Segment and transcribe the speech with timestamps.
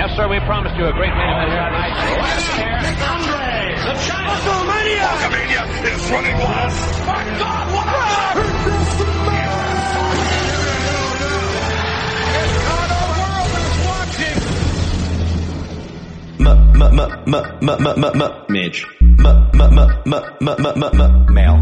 [0.00, 1.92] Yes, sir, we promised you a great main event here tonight.
[2.80, 5.12] Nick Andre, the China WrestleMania.
[5.12, 6.72] WrestleMania is running wild.
[7.06, 7.90] My God, what?
[18.16, 18.99] the Midge.
[19.20, 19.46] Male.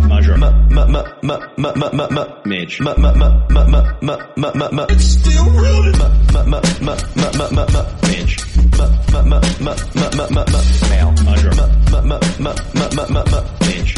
[0.09, 0.37] Measure.
[2.45, 2.81] Midge.
[4.91, 5.83] It's still real.
[5.83, 5.99] Midge.
[6.33, 6.61] Ma ma
[9.61, 10.45] ma ma ma ma ma ma
[10.89, 11.13] male.
[11.25, 11.51] Measure.
[13.61, 13.95] Midge.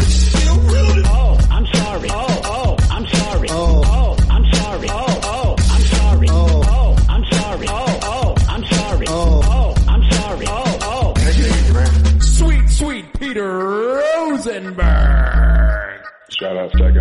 [0.00, 1.02] It's still real.
[1.06, 2.08] Oh, I'm sorry.
[2.10, 3.48] Oh, oh, I'm sorry.
[3.50, 3.81] Oh,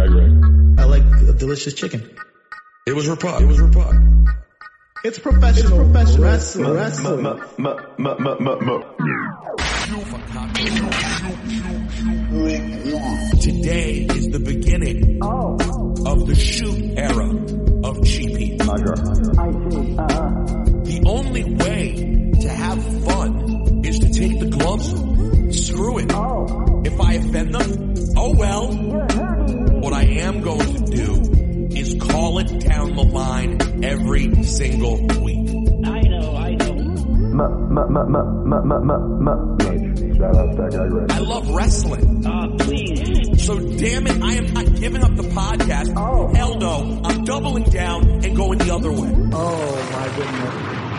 [0.02, 0.41] Shout out to that
[0.72, 0.80] guy, Greg.
[0.80, 2.18] I like a delicious chicken.
[2.88, 3.42] It was Rapod.
[3.42, 4.26] It was Rapod.
[5.04, 6.73] It's professional, professional wrestling.
[6.73, 7.23] wrestling.
[13.42, 17.30] Today is the beginning of the shoot era
[17.84, 18.59] of Cheap Heat.
[20.84, 25.53] The only way to have fun is to take the gloves off.
[25.53, 26.12] Screw it.
[26.86, 29.61] If I offend them, oh well.
[29.82, 35.50] What I am going to do is call it down the line every single week.
[35.84, 36.72] I know, I know.
[40.22, 41.12] Shout out to that guy, Greg.
[41.12, 42.24] I love wrestling.
[42.24, 43.44] Uh, please.
[43.44, 45.94] So damn it, I am not giving up the podcast.
[45.98, 46.32] Oh.
[46.36, 47.02] Hell no.
[47.04, 49.12] I'm doubling down and going the other way.
[49.34, 50.91] Oh my goodness.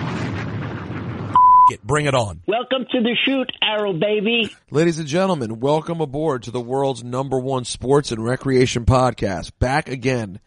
[1.73, 2.42] Get, bring it on.
[2.47, 4.55] Welcome to the shoot, era baby.
[4.70, 9.53] Ladies and gentlemen, welcome aboard to the world's number one sports and recreation podcast.
[9.59, 10.39] Back again,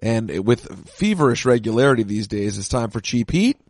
[0.00, 3.60] and with feverish regularity these days, it's time for Cheap Heat.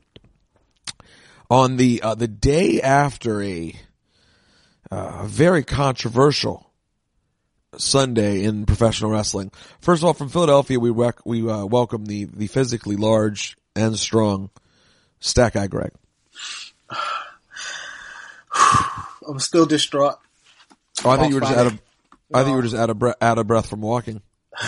[1.50, 3.74] On the uh, the day after a
[4.92, 6.70] uh, very controversial
[7.76, 9.50] Sunday in professional wrestling.
[9.80, 13.98] First of all, from Philadelphia, we rec- we uh, welcome the the physically large and
[13.98, 14.50] strong
[15.18, 15.90] Stat Guy Greg.
[19.28, 20.16] I'm still distraught.
[21.04, 21.80] Oh, I think you were just out of.
[22.32, 24.22] I think you were just out of breath, out of breath from walking.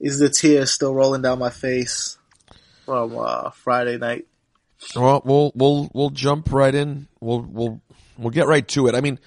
[0.00, 2.16] Is the tears still rolling down my face
[2.86, 4.26] from uh, Friday night?
[4.96, 7.08] Well, we'll we'll we'll jump right in.
[7.20, 7.80] We'll we'll
[8.16, 8.94] we'll get right to it.
[8.94, 9.18] I mean,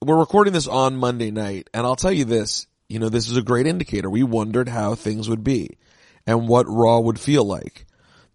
[0.00, 2.66] we're recording this on Monday night, and I'll tell you this.
[2.88, 4.10] You know, this is a great indicator.
[4.10, 5.78] We wondered how things would be
[6.26, 7.86] and what Raw would feel like.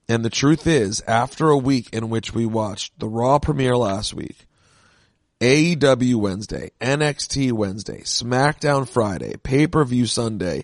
[0.09, 4.13] And the truth is, after a week in which we watched the Raw premiere last
[4.13, 4.47] week,
[5.41, 10.63] AEW Wednesday, NXT Wednesday, SmackDown Friday, pay-per-view Sunday,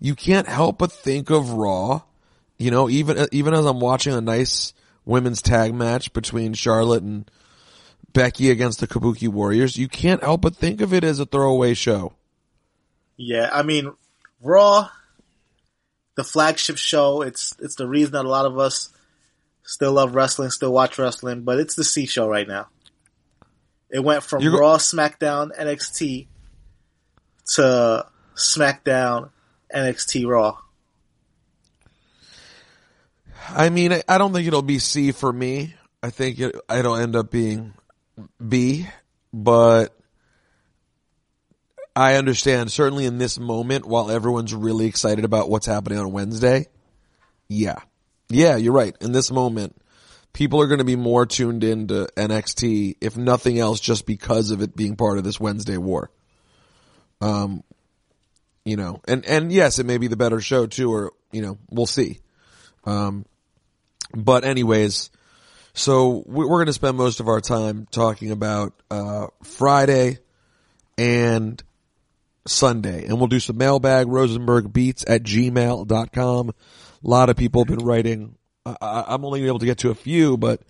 [0.00, 2.02] you can't help but think of Raw.
[2.58, 7.30] You know, even even as I'm watching a nice women's tag match between Charlotte and
[8.12, 11.74] Becky against the Kabuki Warriors, you can't help but think of it as a throwaway
[11.74, 12.12] show.
[13.16, 13.92] Yeah, I mean,
[14.40, 14.88] Raw,
[16.14, 17.22] the flagship show.
[17.22, 18.90] It's it's the reason that a lot of us
[19.64, 22.68] still love wrestling, still watch wrestling, but it's the C show right now.
[23.90, 26.26] It went from You're Raw, SmackDown, NXT
[27.54, 29.30] to SmackDown,
[29.74, 30.58] NXT, Raw.
[33.48, 35.74] I mean, I, don't think it'll be C for me.
[36.02, 37.74] I think it, it'll end up being
[38.46, 38.86] B,
[39.32, 39.94] but
[41.94, 46.66] I understand certainly in this moment while everyone's really excited about what's happening on Wednesday.
[47.48, 47.78] Yeah.
[48.30, 48.96] Yeah, you're right.
[49.00, 49.76] In this moment,
[50.32, 54.62] people are going to be more tuned into NXT, if nothing else, just because of
[54.62, 56.10] it being part of this Wednesday war.
[57.20, 57.62] Um,
[58.64, 61.58] you know, and, and yes, it may be the better show too, or, you know,
[61.70, 62.20] we'll see.
[62.84, 63.26] Um,
[64.14, 65.10] but anyways,
[65.74, 70.18] so we- we're going to spend most of our time talking about, uh, Friday
[70.96, 71.62] and
[72.46, 76.48] Sunday and we'll do some mailbag Rosenberg beats at gmail.com.
[76.48, 76.52] A
[77.02, 78.36] lot of people have been writing.
[78.66, 80.60] I, I'm only able to get to a few, but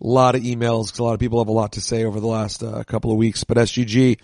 [0.00, 2.20] a lot of emails because a lot of people have a lot to say over
[2.20, 3.44] the last uh, couple of weeks.
[3.44, 4.18] But SGG.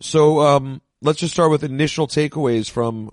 [0.00, 3.12] So, um, let's just start with initial takeaways from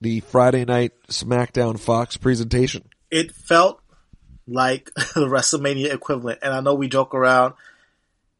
[0.00, 2.88] the Friday night SmackDown Fox presentation.
[3.10, 3.80] It felt
[4.46, 7.54] like the WrestleMania equivalent, and I know we joke around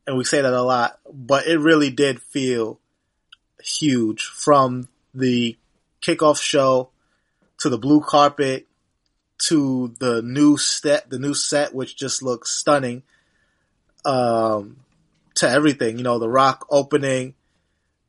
[0.06, 2.80] and we say that a lot, but it really did feel
[3.62, 5.56] huge from the
[6.02, 6.90] kickoff show
[7.58, 8.66] to the blue carpet
[9.38, 13.02] to the new set, the new set, which just looks stunning.
[14.04, 14.78] Um,
[15.34, 17.34] to everything, you know, the Rock opening,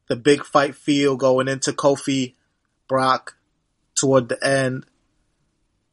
[0.08, 2.36] the big fight feel going into Kofi,
[2.88, 3.36] Brock
[3.96, 4.86] toward the end.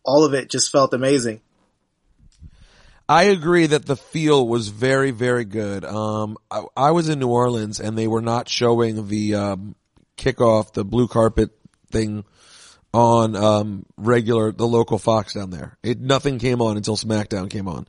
[0.04, 1.40] all of it just felt amazing.
[3.08, 5.84] I agree that the feel was very, very good.
[5.84, 9.74] Um, I, I was in New Orleans and they were not showing the um,
[10.16, 11.50] kickoff, the blue carpet
[11.90, 12.24] thing
[12.94, 15.76] on um, regular the local Fox down there.
[15.82, 17.86] It nothing came on until SmackDown came on.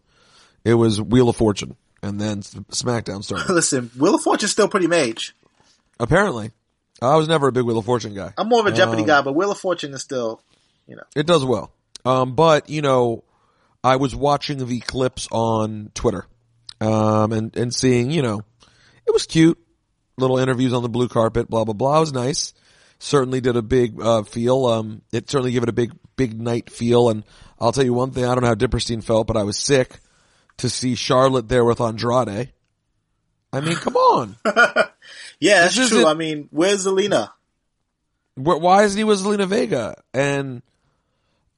[0.66, 3.50] It was Wheel of Fortune, and then SmackDown started.
[3.54, 5.36] Listen, Wheel of Fortune's still pretty mage.
[6.00, 6.52] Apparently,
[7.02, 8.34] I was never a big Wheel of Fortune guy.
[8.38, 10.42] I'm more of a Jeopardy Um, guy, but Wheel of Fortune is still,
[10.88, 11.04] you know.
[11.16, 11.72] It does well.
[12.04, 13.24] Um, but you know,
[13.86, 16.26] I was watching the clips on Twitter,
[16.82, 18.42] um, and, and seeing, you know,
[19.06, 19.58] it was cute.
[20.18, 21.98] Little interviews on the blue carpet, blah, blah, blah.
[21.98, 22.54] It was nice.
[23.00, 24.66] Certainly did a big, uh, feel.
[24.66, 27.10] Um, it certainly gave it a big, big night feel.
[27.10, 27.24] And
[27.60, 30.00] I'll tell you one thing, I don't know how Dipperstein felt, but I was sick
[30.58, 32.54] to see Charlotte there with Andrade.
[33.52, 34.38] I mean, come on.
[35.40, 35.84] Yeah, that's true.
[35.84, 37.30] isn't- I mean, where's Zelina?
[38.36, 40.02] Why isn't he with Zelina Vega?
[40.14, 40.62] And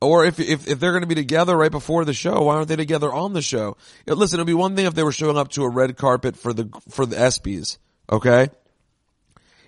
[0.02, 2.68] or if if if they're going to be together right before the show, why aren't
[2.68, 3.78] they together on the show?
[4.06, 6.54] Listen, it'd be one thing if they were showing up to a red carpet for
[6.54, 7.78] the for the ESPYS.
[8.12, 8.50] Okay,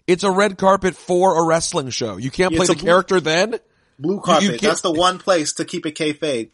[0.07, 2.17] it's a red carpet for a wrestling show.
[2.17, 3.55] You can't play it's the blue- character then,
[3.97, 4.49] Blue carpet.
[4.51, 6.51] can't- That's the one place to keep it kayfabe.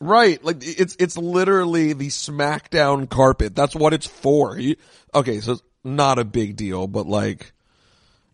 [0.00, 0.42] right?
[0.44, 3.54] Like it's it's literally the SmackDown carpet.
[3.54, 4.58] That's what it's for.
[4.58, 4.76] You,
[5.14, 7.52] okay, so it's not a big deal, but like.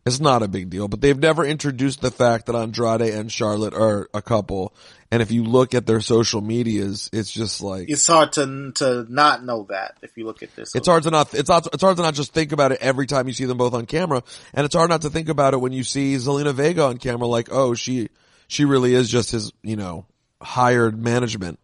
[0.09, 3.75] It's not a big deal, but they've never introduced the fact that Andrade and Charlotte
[3.75, 4.75] are a couple.
[5.11, 9.07] And if you look at their social medias, it's just like, It's hard to to
[9.09, 10.75] not know that if you look at this.
[10.75, 13.07] it's hard to not, it's not, it's hard to not just think about it every
[13.07, 14.23] time you see them both on camera.
[14.55, 17.27] And it's hard not to think about it when you see Zelina Vega on camera,
[17.27, 18.09] like, oh, she,
[18.47, 20.07] she really is just his, you know,
[20.41, 21.59] hired management.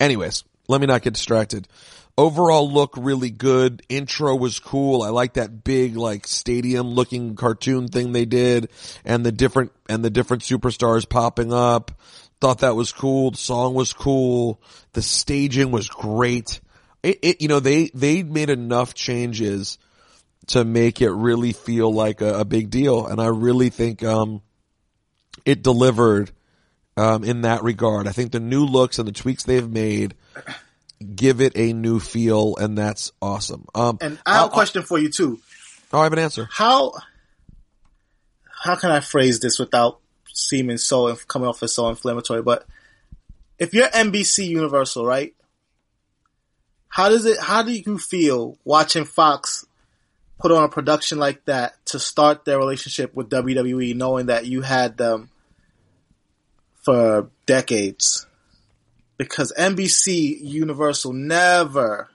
[0.00, 1.68] Anyways, let me not get distracted.
[2.22, 3.82] Overall look really good.
[3.88, 5.02] Intro was cool.
[5.02, 8.70] I like that big like stadium looking cartoon thing they did
[9.04, 11.90] and the different, and the different superstars popping up.
[12.40, 13.32] Thought that was cool.
[13.32, 14.62] The song was cool.
[14.92, 16.60] The staging was great.
[17.02, 19.78] It, it you know, they, they made enough changes
[20.46, 23.04] to make it really feel like a, a big deal.
[23.04, 24.42] And I really think, um,
[25.44, 26.30] it delivered,
[26.96, 28.06] um, in that regard.
[28.06, 30.14] I think the new looks and the tweaks they've made
[31.02, 33.66] give it a new feel and that's awesome.
[33.74, 35.40] Um, And I have I'll- a question for you too.
[35.92, 36.48] Oh, I have an answer.
[36.50, 36.92] How
[38.64, 39.98] how can I phrase this without
[40.32, 42.42] seeming so coming off as so inflammatory?
[42.42, 42.66] But
[43.58, 45.34] if you're NBC Universal, right?
[46.88, 47.38] How does it?
[47.40, 49.66] How do you feel watching Fox
[50.38, 54.62] put on a production like that to start their relationship with WWE, knowing that you
[54.62, 55.30] had them
[56.82, 58.26] for decades?
[59.18, 62.08] Because NBC Universal never,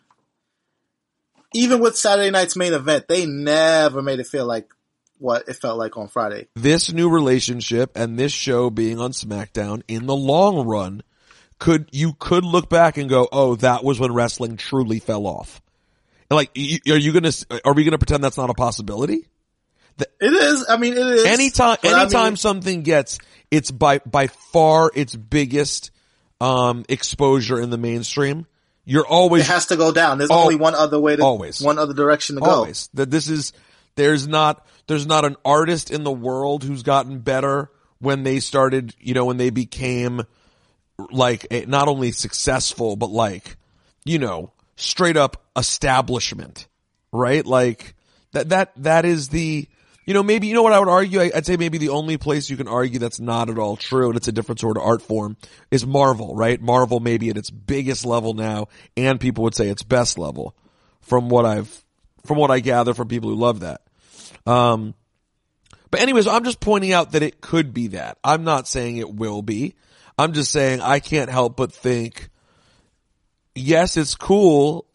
[1.53, 4.69] even with Saturday night's main event, they never made it feel like
[5.19, 6.47] what it felt like on Friday.
[6.55, 11.03] This new relationship and this show being on SmackDown in the long run
[11.59, 15.61] could, you could look back and go, oh, that was when wrestling truly fell off.
[16.29, 17.31] Like, are you gonna,
[17.63, 19.27] are we gonna pretend that's not a possibility?
[19.99, 20.65] It is.
[20.69, 21.25] I mean, it is.
[21.25, 23.17] anytime But I anytime mean, something gets
[23.49, 25.91] it's by by far its biggest
[26.39, 28.45] um exposure in the mainstream
[28.89, 30.17] you're always it has to go down.
[30.17, 31.61] There's Al- only one other way to, always.
[31.61, 32.49] one other direction to go.
[32.49, 33.51] always that this is
[33.95, 37.69] there's not there's not an artist in the world who's gotten better
[37.99, 40.21] when they started you know when they became
[41.11, 43.57] like a, not only successful but like
[44.05, 46.67] you know straight up establishment
[47.11, 47.93] right like
[48.31, 49.67] that that that is the
[50.07, 52.49] you know maybe you know what I would argue I'd say maybe the only place
[52.49, 55.03] you can argue that's not at all true and it's a different sort of art
[55.03, 55.37] form
[55.69, 59.83] is Marvel right Marvel maybe at its biggest level now and people would say its
[59.83, 60.55] best level
[61.01, 61.83] from what I've
[62.25, 63.81] from what I gather from people who love that
[64.47, 64.95] um
[65.89, 68.17] but anyways, I'm just pointing out that it could be that.
[68.23, 69.75] I'm not saying it will be.
[70.17, 72.29] I'm just saying I can't help but think,
[73.55, 74.87] yes, it's cool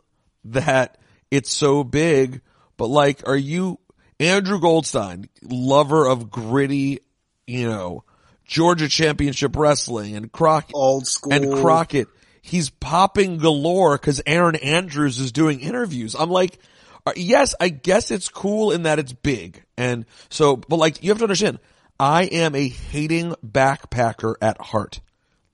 [0.45, 0.99] that
[1.31, 2.41] it's so big,
[2.77, 3.79] but like, are you
[4.23, 7.01] Andrew Goldstein, lover of gritty,
[7.47, 8.05] you know,
[8.45, 11.33] Georgia championship wrestling and Crockett Old school.
[11.33, 12.07] and Crockett,
[12.41, 16.15] he's popping galore because Erin Andrews is doing interviews.
[16.15, 16.59] I'm like,
[17.05, 19.65] uh, yes, I guess it's cool in that it's big.
[19.77, 21.59] And so, but like, you have to understand,
[21.99, 25.01] I am a hating backpacker at heart.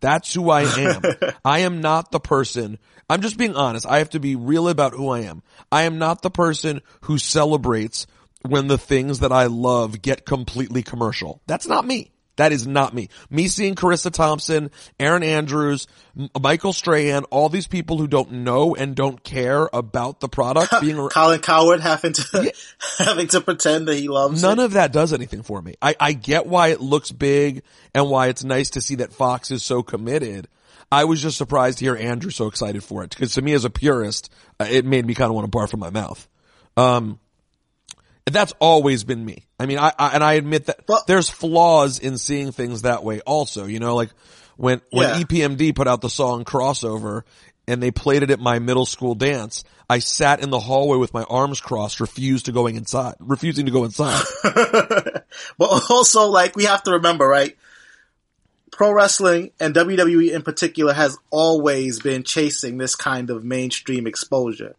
[0.00, 1.02] That's who I am.
[1.44, 3.86] I am not the person, I'm just being honest.
[3.86, 5.42] I have to be real about who I am.
[5.72, 8.06] I am not the person who celebrates
[8.42, 11.42] when the things that I love get completely commercial.
[11.46, 12.12] That's not me.
[12.36, 13.08] That is not me.
[13.30, 18.76] Me seeing Charissa Thompson, Erin Andrews, M- Michael Strahan, all these people who don't know
[18.76, 22.52] and don't care about the product being Colin Cowherd having to
[22.98, 24.64] having to pretend that he loves None it.
[24.66, 25.74] of that does anything for me.
[25.82, 29.50] I, I get why it looks big and why it's nice to see that Fox
[29.50, 30.46] is so committed.
[30.92, 33.64] I was just surprised to hear Andrew so excited for it because to me as
[33.64, 36.28] a purist, uh, it made me kind of want to barf from my mouth.
[36.76, 37.18] Um,
[38.34, 39.44] that's always been me.
[39.58, 43.04] I mean, I, I and I admit that Well- there's flaws in seeing things that
[43.04, 44.10] way also, you know, like
[44.56, 45.22] when, when Yeah.
[45.24, 47.22] EPMD put out the song crossover
[47.66, 51.14] and they played it at my middle school dance, I sat in the hallway with
[51.14, 54.22] my arms crossed, refused to going inside, refusing to go inside.
[55.58, 57.56] But also, like, we have to remember, right?
[58.72, 64.74] Pro wrestling and WWE in particular has always been chasing this kind of mainstream exposure.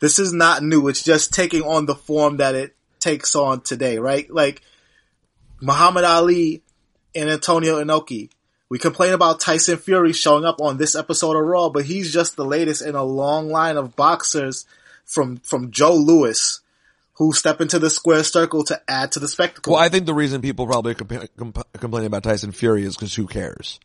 [0.00, 0.86] This is not new.
[0.88, 2.76] It's just taking on the form that it
[3.08, 4.28] takes on today, right?
[4.30, 4.62] Like,
[5.60, 6.62] Muhammad Ali
[7.14, 8.30] and Antonio Inoki.
[8.68, 12.36] We complain about Tyson Fury showing up on this episode of Raw, but he's just
[12.36, 14.66] the latest in a long line of boxers
[15.04, 16.60] from, from Joe Louis
[17.14, 19.72] who step into the square circle to add to the spectacle.
[19.72, 23.14] Well, I think the reason people probably compa- comp- complaining about Tyson Fury is because
[23.14, 23.80] who cares?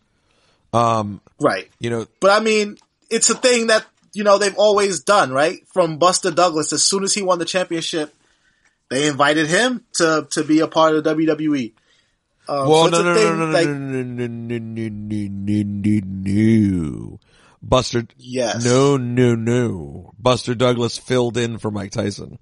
[0.71, 1.67] Um, right.
[1.79, 2.77] You know, But I mean,
[3.09, 5.65] it's a thing that, you know, they've always done, right?
[5.73, 8.13] From Buster Douglas, as soon as he won the championship,
[8.89, 11.73] they invited him to, to be a part of WWE.
[12.47, 15.63] Um, well, so no, no, no, thing, no, no, like- no, no, no, no, no,
[15.63, 16.01] no, no,
[17.11, 17.19] no.
[17.61, 18.65] Buster, Yes.
[18.65, 20.11] no, no, no.
[20.19, 22.37] Buster Douglas filled in for Mike Tyson.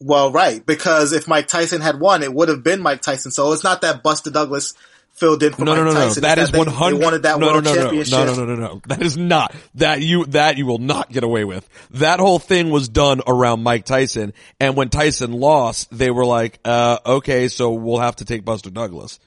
[0.00, 3.30] Well, right, because if Mike Tyson had won, it would have been Mike Tyson.
[3.32, 4.74] So it's not that Buster Douglas
[5.12, 6.00] filled in for No, Mike no, no, no.
[6.06, 6.22] Tyson.
[6.22, 7.02] That it's is one hundred.
[7.02, 8.12] Wanted that no, world no, no, championship.
[8.12, 8.82] No, no, no, no, no.
[8.86, 11.68] That is not that you that you will not get away with.
[11.92, 16.58] That whole thing was done around Mike Tyson, and when Tyson lost, they were like,
[16.64, 19.18] uh, "Okay, so we'll have to take Buster Douglas."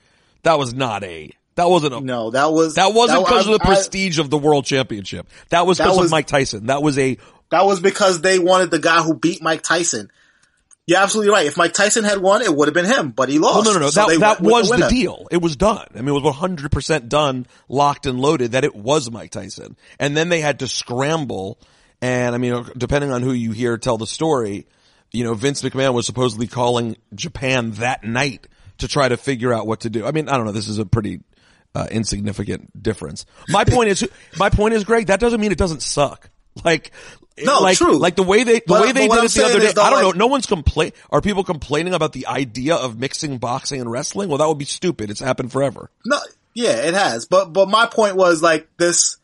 [0.43, 1.31] That was not a.
[1.55, 2.01] That wasn't a.
[2.01, 5.27] No, that was That wasn't because of the I- prestige of the world championship.
[5.49, 6.65] That was because of Mike Tyson.
[6.67, 7.17] That was a.
[7.51, 10.09] That was because they wanted the guy who beat Mike Tyson.
[10.87, 11.47] You're absolutely right.
[11.47, 13.65] If Mike Tyson had won, it would have been him, but he lost.
[13.65, 13.89] Well, no, no, no.
[13.89, 14.89] So that that was the, winner.
[14.89, 15.27] deal.
[15.31, 15.87] It was done.
[15.95, 19.77] I mean, it was 100% done, locked and loaded that it was Mike Tyson.
[19.99, 21.59] And then they had to scramble.
[22.01, 24.67] And I mean, depending on who you hear tell the story,
[25.11, 28.45] you know, Vince McMahon was supposedly calling Japan that night
[28.77, 30.05] to try to figure out what to do.
[30.05, 30.51] I mean, I don't know.
[30.51, 31.21] This is a pretty
[31.73, 33.25] uh, insignificant difference.
[33.49, 36.29] My point is, my point is, Greg, that doesn't mean it doesn't suck.
[36.63, 36.91] Like,
[37.43, 37.97] No, like, true.
[37.97, 39.71] like the way they, the But- way they did I'm it the other day.
[39.74, 40.12] though, I don't know.
[40.12, 40.93] No one's complain.
[41.12, 44.29] Are people complaining about the idea of mixing boxing and wrestling?
[44.29, 45.09] Well, that would be stupid.
[45.09, 45.89] It's happened forever.
[46.05, 46.17] No,
[46.53, 47.25] yeah, it has.
[47.25, 49.17] But but my point was like this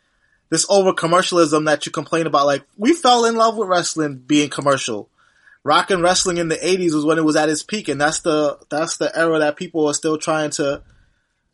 [0.49, 2.45] this over commercialism that you complain about.
[2.45, 5.07] Like we fell in love with wrestling being commercial.
[5.63, 8.19] Rock and wrestling in the '80s was when it was at its peak, and that's
[8.19, 10.81] the that's the era that people are still trying to.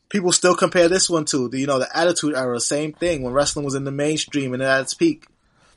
[0.10, 3.34] People still compare this one to the you know the Attitude Era, same thing when
[3.34, 5.28] wrestling was in the mainstream and at its peak.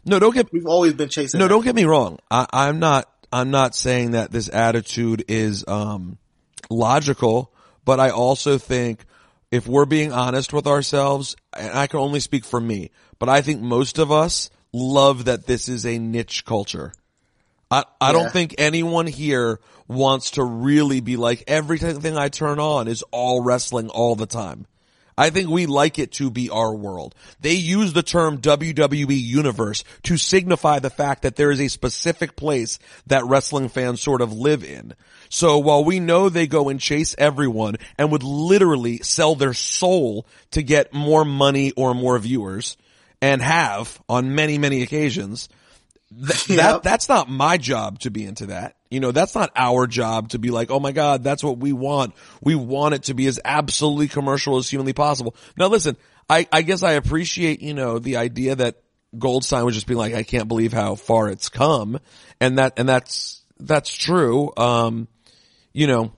[0.04, 1.38] No, don't get We've always been chasing.
[1.40, 2.19] no, don't get me wrong.
[2.30, 3.09] I, I'm not.
[3.33, 6.19] I'm not saying that this attitude is um,
[6.69, 7.52] logical,
[7.85, 9.04] but I also think
[9.50, 13.40] if we're being honest with ourselves, and I can only speak for me, but I
[13.40, 16.92] think most of us love that this is a niche culture.
[17.71, 18.12] I, I Yeah.
[18.14, 23.42] don't think anyone here wants to really be like everything I turn on is all
[23.45, 24.66] wrestling all the time.
[25.21, 27.15] I think we like it to be our world.
[27.41, 32.37] They use the term WWE Universe to signify the fact that there is a specific
[32.37, 34.95] place that wrestling fans sort of live in.
[35.29, 40.27] So while we know they go and chase everyone and would literally sell their soul
[40.53, 42.79] to get more money or more viewers
[43.21, 45.50] and have on many, many occasions,
[46.09, 48.75] Th- that that's not my job to be into that.
[48.90, 51.73] You know, that's not our job to be like, oh my god, that's what we
[51.73, 52.14] want.
[52.42, 55.37] We want it to be as absolutely commercial as humanly possible.
[55.56, 55.97] Now listen,
[56.28, 58.82] I I guess I appreciate you know the idea that
[59.16, 62.00] Goldstein was just being like, I can't believe how far it's come,
[62.40, 64.52] and that and that's that's true.
[64.56, 65.06] Um,
[65.73, 66.12] you know,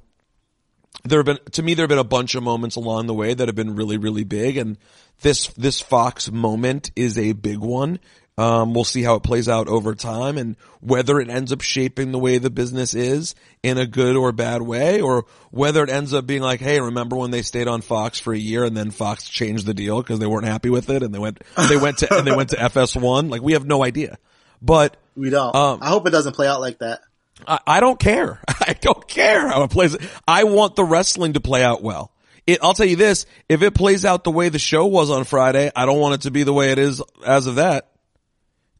[1.04, 3.34] there have been to me there have been a bunch of moments along the way
[3.34, 4.78] that have been really really big and
[5.22, 7.98] this this Fox moment is a big one.
[8.38, 12.12] Um, we'll see how it plays out over time and whether it ends up shaping
[12.12, 16.14] the way the business is in a good or bad way or whether it ends
[16.14, 18.90] up being like, Hey, remember when they stayed on Fox for a year and then
[18.90, 21.98] Fox changed the deal because they weren't happy with it and they went, they went
[21.98, 23.30] to, and they went to FS1.
[23.30, 24.18] Like we have no idea,
[24.62, 25.54] but we don't.
[25.54, 27.00] Um, I hope it doesn't play out like that.
[27.46, 28.40] I, I don't care.
[28.48, 29.96] I don't care how it plays.
[30.26, 32.12] I want the wrestling to play out well.
[32.46, 35.24] It, I'll tell you this, if it plays out the way the show was on
[35.24, 37.91] Friday, I don't want it to be the way it is as of that.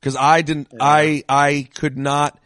[0.02, 2.38] Cause I didn't, I, I could not,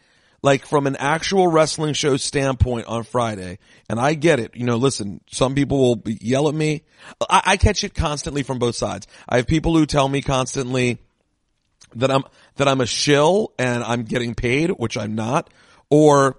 [0.43, 3.59] like from an actual wrestling show standpoint on Friday,
[3.89, 4.55] and I get it.
[4.55, 6.83] You know, listen, some people will yell at me.
[7.29, 9.07] I, I catch it constantly from both sides.
[9.27, 10.99] I have people who tell me constantly
[11.95, 12.23] that I'm
[12.57, 15.49] that I'm a shill and I'm getting paid, which I'm not,
[15.89, 16.37] or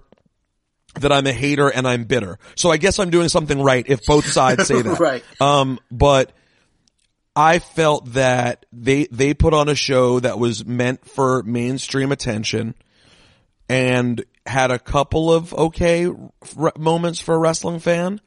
[0.95, 2.39] that I'm a hater and I'm bitter.
[2.55, 4.99] So I guess I'm doing something right if both sides say that.
[4.99, 5.23] Right.
[5.39, 6.31] Um, but
[7.39, 12.75] I felt that they they put on a show that was meant for mainstream attention
[13.69, 18.19] and had a couple of okay r- moments for a wrestling fan.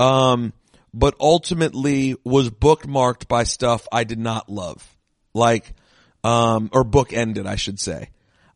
[0.00, 0.52] Um,
[0.92, 4.96] but ultimately was bookmarked by stuff I did not love.
[5.34, 5.72] Like,
[6.24, 8.10] um, or book ended, I should say.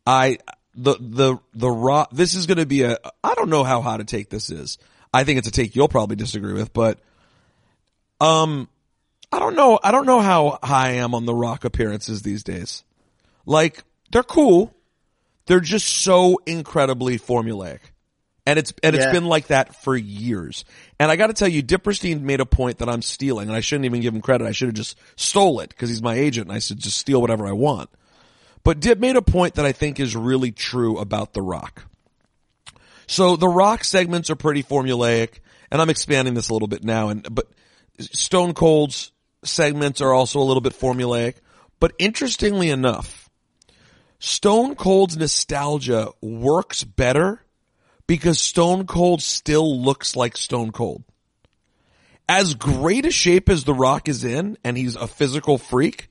[0.05, 0.39] I,
[0.75, 4.01] the, the, the raw, this is going to be a, I don't know how hot
[4.01, 4.79] a take this is.
[5.15, 6.99] I think it's a take you'll probably disagree with, but,
[8.21, 8.69] um,
[9.33, 12.43] I don't know, I don't know how high I am on the rock appearances these
[12.45, 12.85] days.
[13.47, 14.75] Like, they're cool.
[15.47, 17.81] They're just so incredibly formulaic.
[18.45, 19.13] And it's, and it's Yeah.
[19.13, 20.65] been like that for years.
[20.99, 23.85] And I gotta tell you, Dipperstein made a point that I'm stealing and I shouldn't
[23.87, 24.47] even give him credit.
[24.47, 27.21] I should have just stole it because he's my agent and I should just steal
[27.21, 27.89] whatever I want.
[28.65, 31.85] But Dip made a point that I think is really true about The Rock.
[33.07, 35.39] So the Rock segments are pretty formulaic
[35.71, 37.49] and I'm expanding this a little bit now and, but
[38.01, 39.13] Stone Cold's
[39.45, 41.35] segments are also a little bit formulaic.
[41.81, 43.29] But interestingly enough,
[44.19, 47.43] Stone Cold's nostalgia works better
[48.07, 51.03] because Stone Cold still looks like Stone Cold.
[52.29, 56.09] As great a shape as The Rock is in, and he's a physical freak,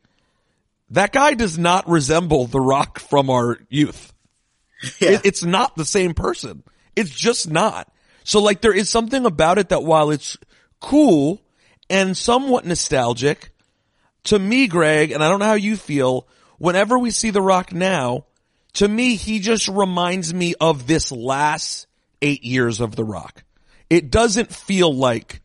[0.89, 4.13] that guy does not resemble The Rock from our youth.
[4.99, 5.11] Yeah.
[5.11, 6.63] It- it's not the same person.
[6.95, 7.91] It's just not.
[8.23, 10.37] So like there is something about it that while it's
[10.79, 11.41] cool
[11.91, 13.51] and somewhat nostalgic,
[14.23, 17.73] to me, Greg, and I don't know how you feel, whenever we see The Rock
[17.73, 18.25] now,
[18.73, 21.87] to me, he just reminds me of this last
[22.21, 23.43] eight years of The Rock.
[23.89, 25.41] It doesn't feel like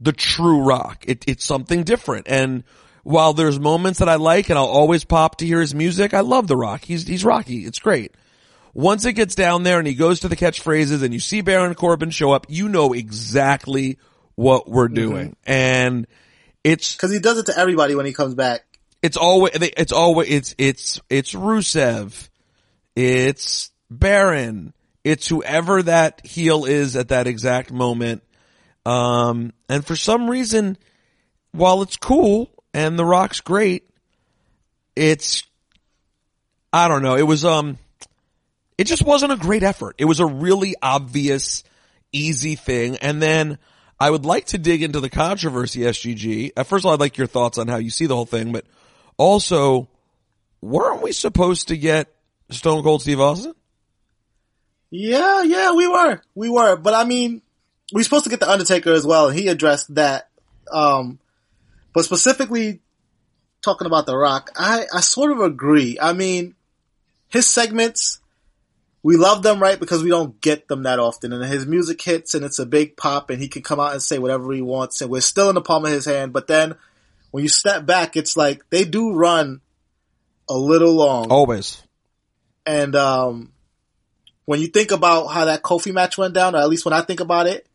[0.00, 1.04] the true Rock.
[1.08, 2.28] It, it's something different.
[2.28, 2.62] And
[3.02, 6.20] while there's moments that I like and I'll always pop to hear his music, I
[6.20, 6.84] love The Rock.
[6.84, 7.64] He's, he's Rocky.
[7.64, 8.14] It's great.
[8.74, 11.74] Once it gets down there and he goes to the catchphrases and you see Baron
[11.74, 13.98] Corbin show up, you know exactly
[14.34, 15.36] what we're doing.
[15.44, 16.06] And
[16.62, 18.64] it's, Cause he does it to everybody when he comes back.
[19.04, 22.30] it's always it's always it's it's it's Rusev,
[22.96, 24.72] it's Baron,
[25.04, 28.22] it's whoever that heel is at that exact moment.
[28.86, 30.78] Um, and for some reason,
[31.52, 33.90] while it's cool and The Rock's great,
[34.96, 35.44] it's
[36.72, 37.16] I don't know.
[37.16, 37.76] It was um,
[38.78, 39.96] it just wasn't a great effort.
[39.98, 41.62] It was a really obvious,
[42.10, 43.58] easy thing, and then.
[43.98, 46.52] I would like to dig into the controversy, SGG.
[46.56, 48.52] Uh, First of all, I'd like your thoughts on how you see the whole thing,
[48.52, 48.64] but
[49.16, 49.88] also,
[50.60, 52.12] weren't we supposed to get
[52.50, 53.54] Stone Cold Steve Austin?
[54.90, 56.20] Yeah, yeah, we were.
[56.34, 56.76] We were.
[56.76, 57.42] But I mean,
[57.92, 60.28] we were supposed to get the Undertaker as well, and he addressed that.
[60.72, 61.18] Um,
[61.92, 62.80] but specifically
[63.62, 65.98] talking about The Rock, I, I sort of agree.
[66.00, 66.54] I mean,
[67.28, 68.20] his segments,
[69.04, 69.78] we love them, right?
[69.78, 71.34] Because we don't get them that often.
[71.34, 74.02] And his music hits and it's a big pop and he can come out and
[74.02, 76.32] say whatever he wants and we're still in the palm of his hand.
[76.32, 76.74] But then
[77.30, 79.60] when you step back, it's like they do run
[80.48, 81.30] a little long.
[81.30, 81.82] Always.
[82.64, 83.52] And um,
[84.46, 87.02] when you think about how that Kofi match went down, or at least when I
[87.02, 87.66] think about it,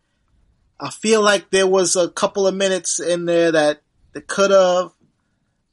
[0.80, 4.94] I feel like there was a couple of minutes in there that, that could have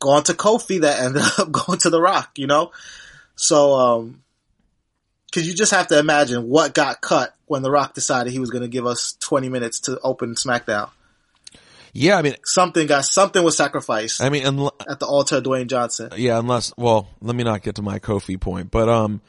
[0.00, 2.72] gone to Kofi that ended up going to The Rock, you know?
[3.36, 4.22] So, um,
[5.36, 8.50] cause you just have to imagine what got cut when The Rock decided he was
[8.50, 10.90] going to give us 20 minutes to open SmackDown.
[11.92, 15.66] Yeah, I mean, Something got, something was sacrificed I mean, at the altar of Dwayne
[15.66, 16.10] Johnson.
[16.16, 19.22] yeah, unless, well, let me not get to my Kofi point, but um,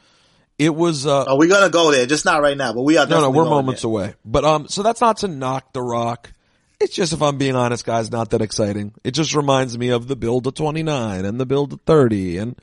[0.58, 2.98] it was uh, Oh, we're going to go there, just not right now, but we
[2.98, 3.88] are no, no, we're moments there.
[3.90, 4.14] away.
[4.24, 6.32] But um, so that's not to knock The Rock.
[6.80, 8.92] It's just, if I'm being honest, guys, not that exciting.
[9.02, 12.56] It just reminds me of the build to 29 and the build to 30 and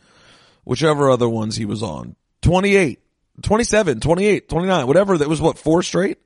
[0.63, 2.15] whichever other ones he was on.
[2.43, 2.99] 28,
[3.41, 5.17] 27, 28, 29, whatever.
[5.17, 6.17] That was what, four straight?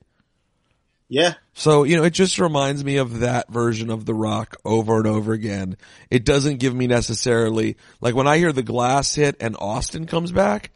[1.08, 1.34] Yeah.
[1.54, 5.08] So, you know, it just reminds me of that version of The Rock over and
[5.08, 5.76] over again.
[6.12, 10.32] It doesn't give me necessarily, like when I hear the glass hit and Austin comes
[10.32, 10.72] back,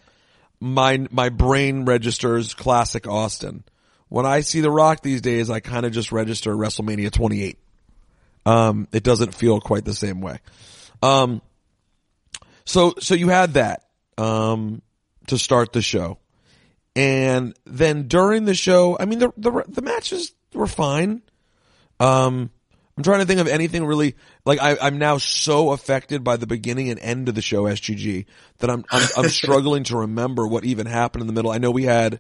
[0.60, 3.63] my, my brain registers classic Austin.
[4.10, 7.60] When I see The Rock these days, I kind of just register WrestleMania 28.
[8.46, 10.39] Um, it doesn't feel quite the same way.
[11.04, 11.41] Um,
[12.65, 13.84] so, so you had that,
[14.17, 14.82] um,
[15.28, 16.17] to start the show.
[16.95, 21.23] And then during the show, I mean, the, the, the matches were fine.
[21.99, 22.51] Um,
[22.95, 26.45] I'm trying to think of anything really like I, I'm now so affected by the
[26.45, 28.25] beginning and end of the show SGG
[28.60, 31.49] that I'm I'm, I'm struggling to remember what even happened in the middle.
[31.51, 32.19] I know we had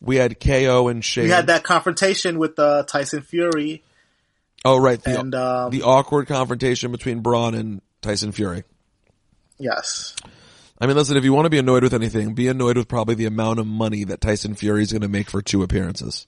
[0.00, 1.24] we had KO and Shane.
[1.24, 3.82] We had that confrontation with uh, Tyson Fury.
[4.62, 8.64] Oh right, the, and um, the awkward confrontation between Braun and Tyson Fury.
[9.58, 10.14] yes,
[10.80, 13.14] I mean, listen, if you want to be annoyed with anything, be annoyed with probably
[13.14, 16.26] the amount of money that Tyson Fury is going to make for two appearances.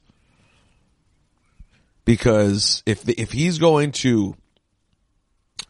[2.04, 4.36] Because if the, if he's going to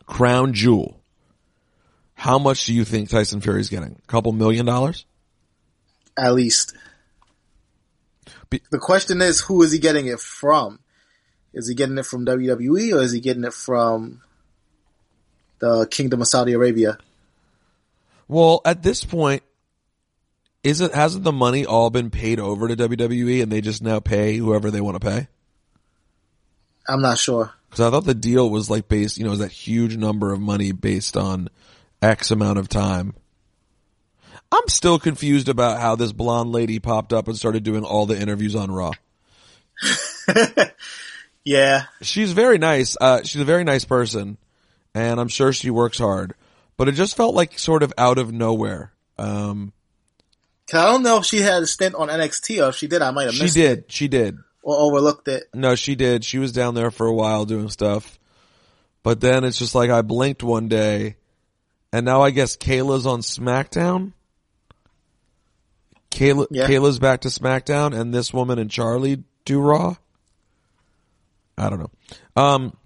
[0.07, 1.01] crown jewel,
[2.15, 4.01] how much do you think Tyson Fury is getting?
[4.03, 5.07] A couple million dollars?
[6.17, 6.75] at least.
[8.51, 10.79] Be- the question is, who is he getting it from?
[11.55, 14.23] Is he getting it from WWE or is he getting it from
[15.59, 16.99] the Kingdom of Saudi Arabia?
[18.33, 19.43] Well, at this point,
[20.65, 24.01] is it hasn't the money all been paid over to WWE and they just now
[24.01, 25.29] pay whoever they want to pay?
[26.89, 27.53] I'm not sure.
[27.69, 30.41] Because I thought the deal was like based, you know, was that huge number of
[30.41, 31.51] money based on
[32.01, 33.13] X amount of time.
[34.51, 38.19] I'm still confused about how this blonde lady popped up and started doing all the
[38.19, 38.93] interviews on Raw.
[41.45, 42.97] Yeah, She's very nice.
[42.99, 44.39] Uh, she's a very nice person,
[44.95, 46.35] and I'm sure she works hard.
[46.77, 48.93] But it just felt like sort of out of nowhere.
[49.19, 49.73] Um,
[50.69, 53.03] 'Cause I don't know if she had a stint on NXT or if she did,
[53.03, 53.79] I might have missed she missed did.
[53.81, 54.39] it She did.
[54.63, 55.49] or overlooked it.
[55.53, 56.25] No, she did.
[56.25, 58.19] She was down there for a while doing stuff.
[59.03, 61.17] But then it's just like I blinked one day
[61.93, 64.13] and now I guess Kayla's on SmackDown.
[66.11, 66.67] Kayla, Yeah.
[66.69, 69.97] Kayla's back to SmackDown and this woman and Charly do Raw.
[71.59, 71.91] I don't know.
[72.43, 72.77] Um,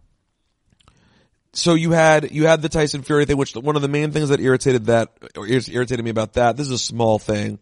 [1.57, 4.29] so you had, you had the Tyson Fury thing, which one of the main things
[4.29, 7.59] that irritated that, or irritated me about that, this is a small thing.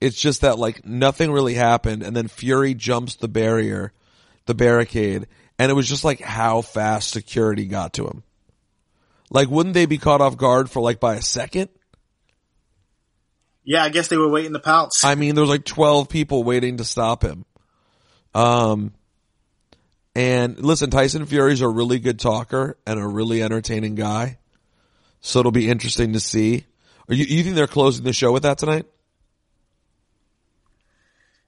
[0.00, 3.92] It's just that like nothing really happened and then Fury jumps the barrier,
[4.46, 8.24] the barricade, and it was just like how fast security got to him.
[9.30, 11.68] Like wouldn't they be caught off guard for like by a second?
[13.64, 15.04] Yeah, I guess they were waiting to pounce.
[15.04, 17.44] I mean, there was like 12 people waiting to stop him.
[18.34, 18.92] Um,
[20.14, 24.38] and listen, Tyson Fury's a really good talker and a really entertaining guy.
[25.20, 26.66] So it'll be interesting to see.
[27.08, 28.86] Are you, you think they're closing the show with that tonight?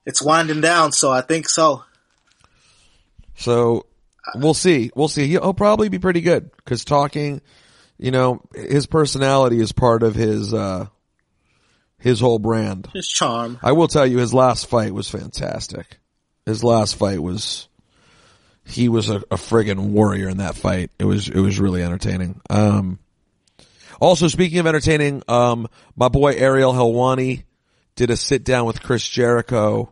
[0.05, 1.83] it's winding down, so I think so.
[3.35, 3.87] So
[4.35, 4.91] we'll see.
[4.95, 5.27] We'll see.
[5.27, 7.41] He'll probably be pretty good because talking,
[7.97, 10.87] you know, his personality is part of his, uh,
[11.99, 12.87] his whole brand.
[12.93, 13.59] His charm.
[13.63, 15.97] I will tell you his last fight was fantastic.
[16.45, 17.67] His last fight was,
[18.65, 20.91] he was a, a friggin' warrior in that fight.
[20.99, 22.41] It was, it was really entertaining.
[22.49, 22.99] Um,
[23.99, 27.43] also speaking of entertaining, um, my boy Ariel Helwani
[27.95, 29.91] did a sit down with Chris Jericho,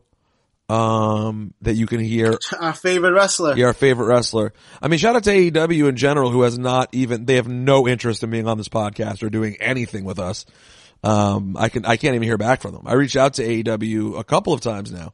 [0.69, 3.55] um, that you can hear Our favorite wrestler.
[3.55, 4.53] you're our favorite wrestler.
[4.81, 7.87] I mean, shout out to AEW in general, who has not even, they have no
[7.87, 10.45] interest in being on this podcast or doing anything with us.
[11.03, 12.83] Um, I can, I can't even hear back from them.
[12.85, 15.13] I reached out to AEW a couple of times now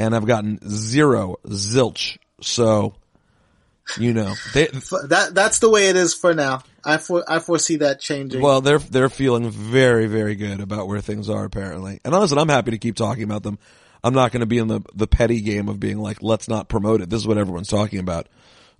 [0.00, 2.16] and I've gotten zero zilch.
[2.40, 2.94] So,
[3.98, 4.66] you know, they,
[5.08, 6.62] That that's the way it is for now.
[6.84, 8.40] I for, I foresee that changing.
[8.40, 12.00] well, they're, they're feeling very, very good about where things are apparently.
[12.04, 13.58] And listen, I'm happy to keep talking about them.
[14.02, 16.68] I'm not going to be in the, the petty game of being like, let's not
[16.68, 17.10] promote it.
[17.10, 18.28] This is what everyone's talking about.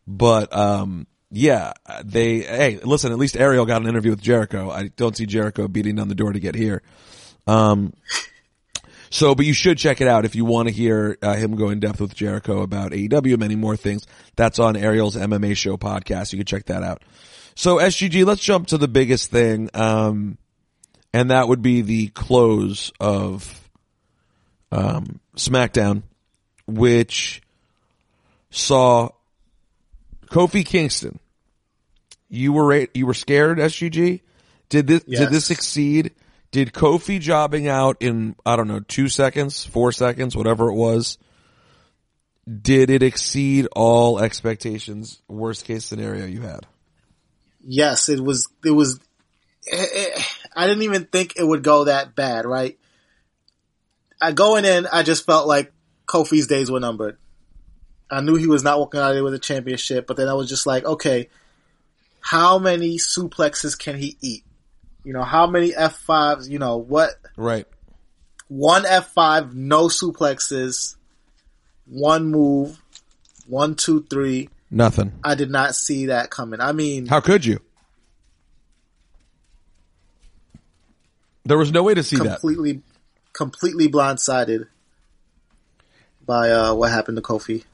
[0.07, 4.71] But, um, yeah, they, hey, listen, at least Ariel got an interview with Jericho.
[4.71, 6.83] I don't see Jericho beating down the door to get here.
[7.47, 7.93] Um,
[9.11, 11.71] so, but you should check it out if you want to hear uh, him go
[11.71, 14.07] in depth with Jericho about AEW and many more things.
[14.37, 16.33] That's on Ariel's MMA show podcast.
[16.33, 17.03] You can check that out.
[17.57, 19.69] So SGG, let's jump to the biggest thing.
[19.75, 20.39] Um,
[21.13, 23.69] and that would be the close of,
[24.71, 26.05] um, SmackDown,
[26.69, 27.43] which
[28.51, 29.09] saw
[30.27, 31.19] Kofi Kingston.
[32.29, 34.21] You were you were scared, SGG.
[34.69, 36.13] Did this did this succeed?
[36.53, 41.17] Did Kofi jobbing out in I don't know two seconds, four seconds, whatever it was?
[42.61, 45.23] Did it exceed all expectations?
[45.29, 46.67] Worst case scenario you had.
[47.65, 48.49] yes, it was.
[48.65, 48.99] It was.
[49.71, 50.23] eh, eh,
[50.57, 52.47] I didn't even think it would go that bad.
[52.47, 52.79] Right.
[54.21, 55.73] I going in, I just felt like
[56.07, 57.17] Kofi's days were numbered.
[58.11, 60.35] I knew he was not walking out of there with a championship, but then I
[60.35, 61.29] was just like, okay,
[62.21, 64.45] how many suplexes can he eat?
[65.05, 67.67] You know, how many F5s, you know, what, Right.
[68.49, 70.97] one F5, no suplexes,
[71.87, 72.81] one move,
[73.47, 74.49] one, two, three.
[74.71, 75.13] Nothing.
[75.25, 76.61] I did not see that coming.
[76.61, 77.61] I mean, How could you?
[81.45, 82.41] There was no way to see that.
[82.41, 82.83] completely,
[83.33, 84.67] completely blindsided
[86.25, 87.65] by, uh, what happened to Kofi.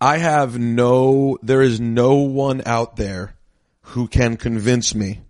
[0.00, 3.34] I have no, there is no one out there
[3.82, 5.20] who can convince me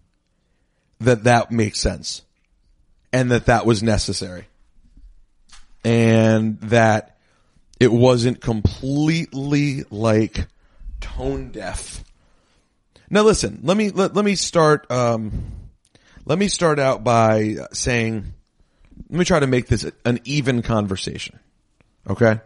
[1.05, 2.23] that that makes sense
[3.13, 4.47] and that that was necessary
[5.85, 7.17] and that
[7.81, 10.47] it wasn't completely like
[11.01, 12.05] tone deaf.
[13.11, 15.33] Now listen, let me, let, let me start, um,
[16.25, 18.33] let me start out by saying,
[19.11, 21.39] let me try to make this an even conversation.
[22.09, 22.41] Okay?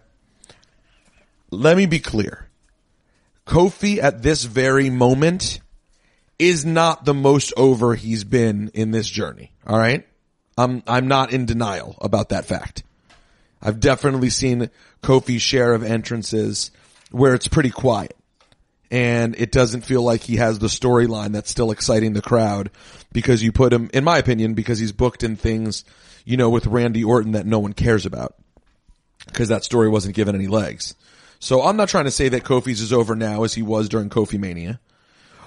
[1.51, 2.49] Let me be clear.
[3.47, 5.61] Kofi at this very moment
[6.39, 9.53] is not the most over he's been in this journey.
[9.67, 10.07] All right.
[10.59, 12.83] I'm, I'm not in denial about that fact.
[13.63, 14.71] I've definitely seen
[15.03, 16.71] Kofi's share of entrances
[17.11, 18.17] where it's pretty quiet
[18.91, 22.71] and it doesn't feel like he has the storyline that's still exciting the crowd
[23.13, 25.85] because you put him, in my opinion, because he's booked in things,
[26.25, 28.37] you know, with Randy Orton that no one cares about
[29.27, 30.95] because that story wasn't given any legs.
[31.39, 34.09] So I'm not trying to say that Kofi's is over now as he was during
[34.09, 34.81] Kofi Mania,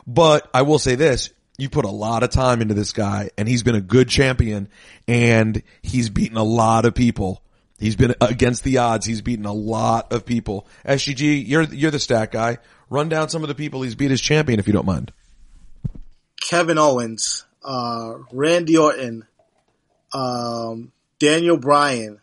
[0.10, 1.30] but I will say this.
[1.60, 4.70] You put a lot of time into this guy and he's been a good champion
[5.08, 7.44] and he's beaten a lot of people.
[7.78, 9.06] He's been against the odds.
[9.06, 10.68] He's beaten a lot of people.
[10.84, 12.58] SGG, you're, you're the stat guy.
[12.90, 15.12] Run down some of the people he's beat as champion if you don't mind.
[16.42, 19.28] Kevin Owens, uh, Randy Orton,
[20.12, 22.20] um, Daniel Bryan,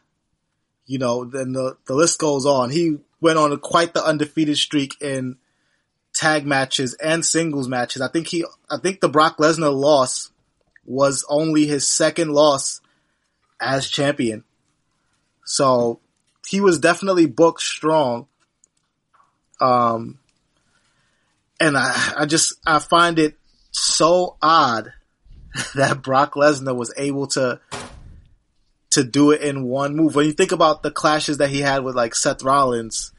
[0.87, 2.70] you know, then the, the list goes on.
[2.70, 5.37] He went on quite the undefeated streak in
[6.16, 8.00] tag matches and singles matches.
[8.00, 10.31] I think he, I think the Brock Lesnar loss
[10.85, 12.81] was only his second loss
[13.61, 14.44] as champion.
[15.44, 16.00] So
[16.46, 18.29] he was definitely booked strong.
[19.61, 20.18] Um,
[21.61, 23.37] and I, I just, I find it
[23.70, 24.92] so odd
[25.74, 27.61] that Brock Lesnar was able to
[28.90, 30.14] to do it in one move.
[30.14, 33.12] When you think about the clashes that he had with like Seth Rollins,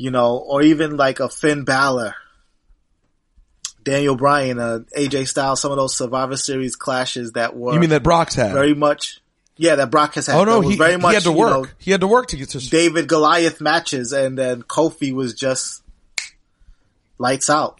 [0.00, 2.14] you know, or even like a Finn Balor,
[3.82, 7.90] Daniel Bryan, uh, AJ Styles, some of those Survivor Series clashes that were You mean
[7.90, 8.54] that Brock's had?
[8.54, 9.20] very much,
[9.58, 10.36] yeah, that Brock has had.
[10.36, 11.50] oh no, he, very much, he had to you work.
[11.50, 12.70] know, he had to work to get to.
[12.70, 15.82] David Goliath matches, and then Kofi was just
[17.18, 17.78] lights out.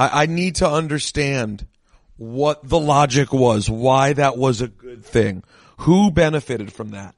[0.00, 1.68] I, I need to understand
[2.16, 5.44] what the logic was, why that was a good thing,
[5.78, 7.14] who benefited from that,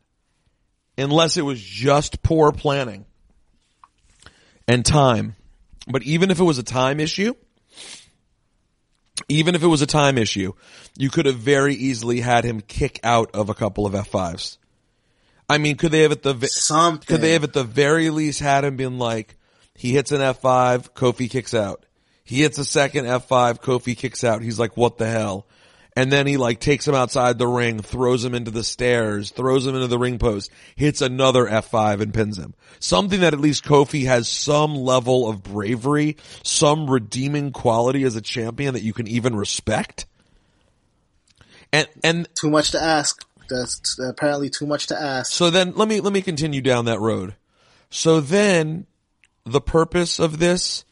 [0.99, 3.07] unless it was just poor planning
[4.69, 5.37] and time.
[5.87, 7.35] But even if it was a time issue,
[9.29, 10.53] even if it was a time issue,
[10.97, 14.59] you could have very easily had him kick out of a couple of F5s.
[15.49, 17.07] I mean, could they have at the, Something.
[17.07, 19.37] could they have at the very least had him been like,
[19.75, 21.85] he hits an F5, Kofi kicks out.
[22.25, 24.43] He hits a second F5, Kofi kicks out.
[24.43, 25.47] He's like, what the hell?
[25.95, 29.67] And then he like takes him outside the ring, throws him into the stairs, throws
[29.67, 32.55] him into the ring post, hits another F5 and pins him.
[32.79, 38.23] Something that at least Kofi has some level of bravery, some redeeming quality as a
[38.23, 40.07] champion that you can even respect.
[41.73, 43.27] And, and Too much to ask.
[43.51, 45.31] That's apparently too much to ask.
[45.31, 47.35] so then let me, let me continue down that road.
[47.91, 48.87] So then
[49.45, 50.87] the purpose of this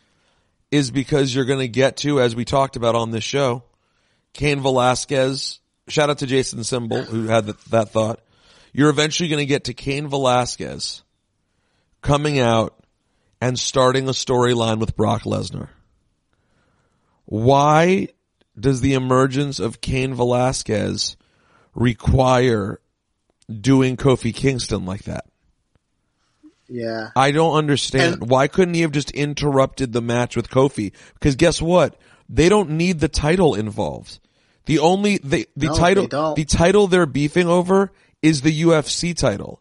[0.71, 3.65] is because you're going to get to, as we talked about on this show,
[4.33, 5.61] Cain Velasquez.
[5.89, 8.21] Shout out to Jason Symbol who had that, that thought.
[8.73, 11.03] You're eventually going to get to Cain Velasquez
[12.03, 12.77] coming out
[13.41, 15.69] and starting a storyline with Brock Lesnar.
[17.25, 18.09] Why
[18.59, 21.17] does the emergence of Cain Velasquez
[21.75, 22.81] require
[23.49, 25.25] doing Kofi Kingston like that?
[26.69, 27.11] Yeah.
[27.17, 28.15] I don't understand.
[28.23, 30.93] And- Why couldn't he have just interrupted the match with Kofi?
[31.15, 31.97] Because guess what?
[32.33, 34.19] They don't need the title involved.
[34.67, 39.61] The only the the No, title the title they're beefing over is the UFC title.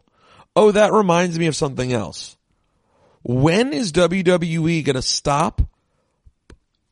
[0.54, 2.36] Oh, that reminds me of something else.
[3.22, 5.62] When is WWE going to stop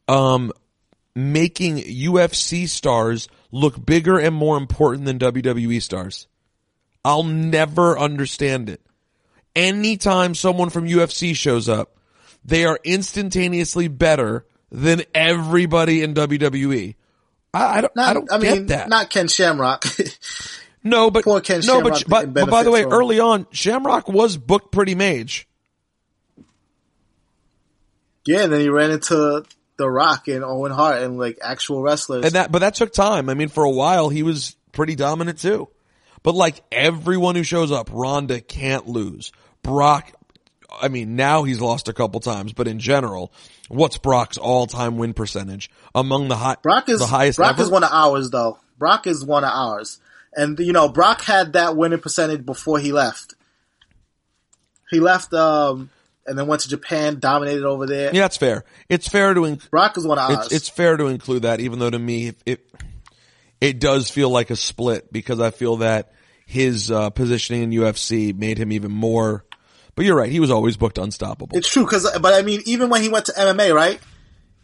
[0.08, 0.52] um
[1.14, 6.26] making UFC stars look bigger and more important than WWE stars?
[7.04, 8.80] I'll never understand it
[9.58, 11.96] anytime someone from UFC shows up,
[12.44, 16.94] they are instantaneously better than everybody in WWE.
[17.54, 18.88] I, I don't, Not, I don't I mean, that.
[18.88, 19.84] not Ken Shamrock.
[20.84, 24.08] no, but poor Ken no, Shamrock but, but, but by the way, early on, Shamrock
[24.08, 25.48] was booked pretty mage.
[28.26, 29.44] yeah, and then he ran into
[29.78, 32.26] The Rock and Owen Hart and like actual wrestlers.
[32.26, 33.30] And that, but that took time.
[33.30, 35.68] I mean, for a while, he was pretty dominant too.
[36.22, 39.32] But like everyone who shows up, Ronda can't lose.
[39.62, 40.12] Brock,
[40.80, 43.32] I mean, now he's lost a couple times, but in general,
[43.68, 47.62] what's Brock's all-time win percentage among the high, Brock is the highest Brock ever?
[47.62, 48.58] is one of ours though.
[48.78, 50.00] Brock is one of ours.
[50.34, 53.34] And you know, Brock had that winning percentage before he left.
[54.90, 55.90] He left um
[56.26, 58.14] and then went to Japan, dominated over there.
[58.14, 58.64] Yeah, that's fair.
[58.88, 60.46] It's fair to inc- Brock is one of ours.
[60.46, 62.64] it's it's fair to include that, even though to me it
[63.60, 66.12] it does feel like a split because I feel that
[66.46, 69.44] his uh, positioning in UFC made him even more.
[69.98, 71.58] But you're right; he was always booked unstoppable.
[71.58, 73.98] It's true, cause, but I mean, even when he went to MMA, right?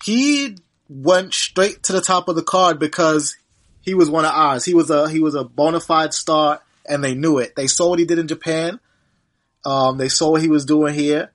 [0.04, 3.36] He went straight to the top of the card because
[3.80, 4.64] he was one of ours.
[4.64, 7.56] He was a, he was a bona fide star and they knew it.
[7.56, 8.78] They saw what he did in Japan.
[9.66, 11.32] Um, they saw what he was doing here.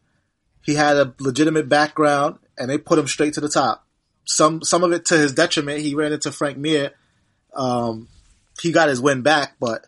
[0.64, 3.86] He had a legitimate background and they put him straight to the top.
[4.24, 5.82] Some, some of it to his detriment.
[5.82, 6.92] He ran into Frank Mir.
[7.54, 8.08] Um,
[8.62, 9.88] he got his win back, but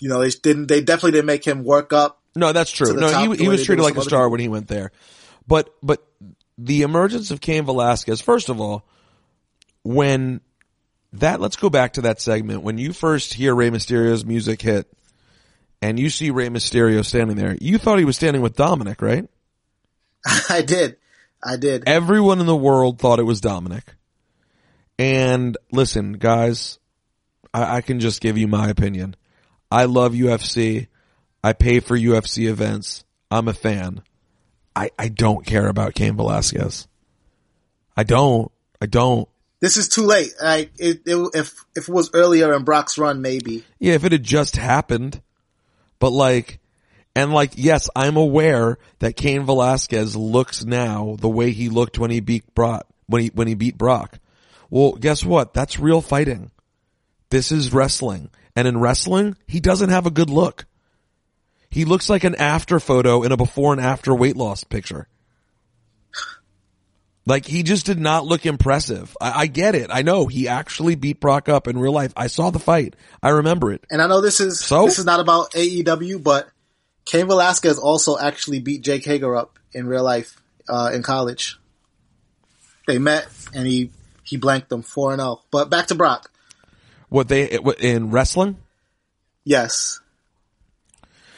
[0.00, 2.94] you know, they didn't, they definitely didn't make him work up No, that's true.
[2.94, 4.30] No, top he, he was treated like a star people.
[4.30, 4.92] when he went there.
[5.46, 6.06] But but
[6.58, 8.84] the emergence of Cain Velasquez, first of all,
[9.82, 10.40] when
[11.14, 14.86] that let's go back to that segment when you first hear Rey Mysterio's music hit,
[15.80, 19.28] and you see Rey Mysterio standing there, you thought he was standing with Dominic, right?
[20.48, 20.96] I did.
[21.44, 21.84] I did.
[21.86, 23.84] Everyone in the world thought it was Dominic.
[24.98, 26.78] And listen, guys,
[27.52, 29.14] I, I can just give you my opinion.
[29.70, 30.88] I love UFC.
[31.46, 33.04] I pay for UFC events.
[33.30, 34.02] I'm a fan.
[34.74, 36.88] I, I don't care about Cain Velasquez.
[37.96, 38.50] I don't.
[38.82, 39.28] I don't.
[39.60, 40.32] This is too late.
[40.42, 43.64] Like it, it, if if it was earlier in Brock's run, maybe.
[43.78, 45.22] Yeah, if it had just happened,
[46.00, 46.58] but like,
[47.14, 52.10] and like, yes, I'm aware that Cain Velasquez looks now the way he looked when
[52.10, 54.18] he beat Brock, when he, when he beat Brock.
[54.68, 55.54] Well, guess what?
[55.54, 56.50] That's real fighting.
[57.30, 58.30] This is wrestling.
[58.56, 60.66] And in wrestling, he doesn't have a good look.
[61.76, 65.08] He looks like an after photo in a before and after weight loss picture.
[67.26, 69.14] Like he just did not look impressive.
[69.20, 69.90] I, I get it.
[69.92, 72.14] I know he actually beat Brock up in real life.
[72.16, 72.96] I saw the fight.
[73.22, 73.84] I remember it.
[73.90, 74.86] And I know this is So?
[74.86, 76.48] this is not about AEW, but
[77.04, 81.58] Cain Velasquez also actually beat Jake Hager up in real life uh, in college.
[82.86, 83.90] They met and he
[84.24, 85.42] he blanked them four and zero.
[85.50, 86.30] But back to Brock.
[87.10, 88.56] What they what, in wrestling?
[89.44, 90.00] Yes,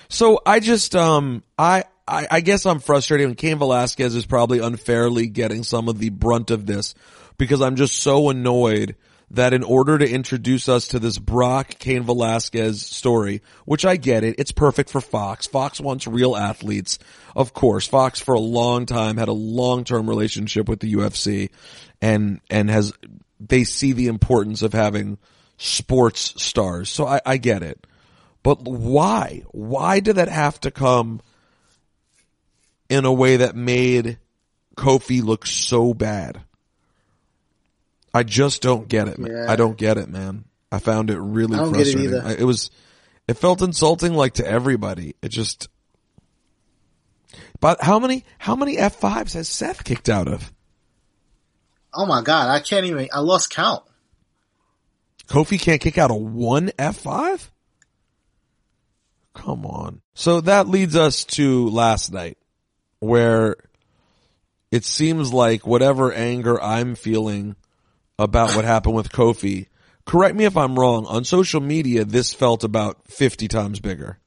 [0.09, 4.61] So I just um I I, I guess I'm frustrated and Cain Velasquez is probably
[4.61, 6.95] unfairly getting some of the brunt of this
[7.37, 8.97] because I'm just so annoyed
[9.31, 14.25] that in order to introduce us to this Brock Cain Velasquez story, which I get
[14.25, 15.47] it, it's perfect for Fox.
[15.47, 16.99] Fox wants real athletes.
[17.37, 21.51] Of course, Fox for a long time had a long-term relationship with the UFC
[22.01, 22.95] and, and has,
[23.39, 25.19] they see the importance of having
[25.59, 26.89] sports stars.
[26.89, 27.87] So I, I get it.
[28.43, 29.43] But why?
[29.51, 31.21] Why did that have to come
[32.89, 34.19] in a way that made
[34.77, 36.41] Kofi look so bad?
[38.15, 39.19] I just don't get it.
[39.19, 39.31] man.
[39.31, 39.53] Yeah.
[39.53, 40.45] I don't get it, man.
[40.73, 42.15] I found it really I don't get it frustrating.
[42.19, 42.27] either.
[42.29, 42.71] I- It was,
[43.27, 45.15] it felt insulting like to everybody.
[45.21, 45.69] It just,
[47.61, 50.53] but how many, how many F5s has Seth kicked out of?
[51.93, 53.09] Oh my god, I can't even.
[53.13, 53.83] I lost count.
[55.27, 57.49] Kofi can't kick out a one F5?
[59.39, 60.01] Come on.
[60.15, 62.39] So that leads us to last night
[62.99, 63.57] where
[64.71, 67.57] it seems like whatever anger I'm feeling
[68.19, 69.67] about what happened with Kofi,
[70.05, 74.19] correct me if I'm wrong, on social media this felt about 50 times bigger.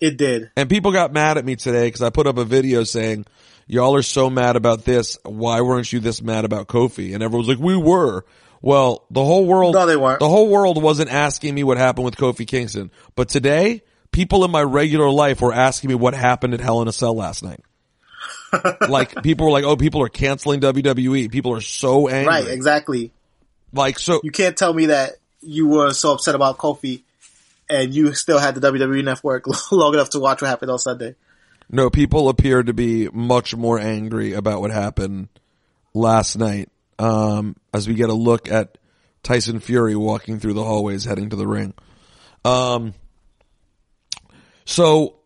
[0.00, 0.50] It did.
[0.56, 3.26] And people got mad at me today because I put up a video saying,
[3.66, 5.18] y'all are so mad about this.
[5.24, 7.14] Why weren't you this mad about Kofi?
[7.14, 8.24] And everyone's like, we were.
[8.62, 10.20] Well, the whole world, No, they weren't.
[10.20, 12.90] the whole world wasn't asking me what happened with Kofi Kingston.
[13.14, 13.82] But today,
[14.14, 17.14] people in my regular life were asking me what happened at Hell in a Cell
[17.14, 17.60] last night.
[18.88, 21.30] like people were like, oh, people are canceling WWE.
[21.30, 22.32] People are so angry.
[22.32, 23.10] Right, exactly.
[23.72, 27.02] Like, so You can't tell me that you were so upset about Kofi
[27.68, 31.16] and you still had the WWE network long enough to watch what happened on Sunday.
[31.68, 35.28] No, people appear to be much more angry about what happened
[35.92, 36.68] last night.
[37.00, 38.78] Um, as we get a look at
[39.24, 41.74] Tyson Fury walking through the hallways heading to the ring.
[42.44, 42.94] Um,
[44.64, 45.16] so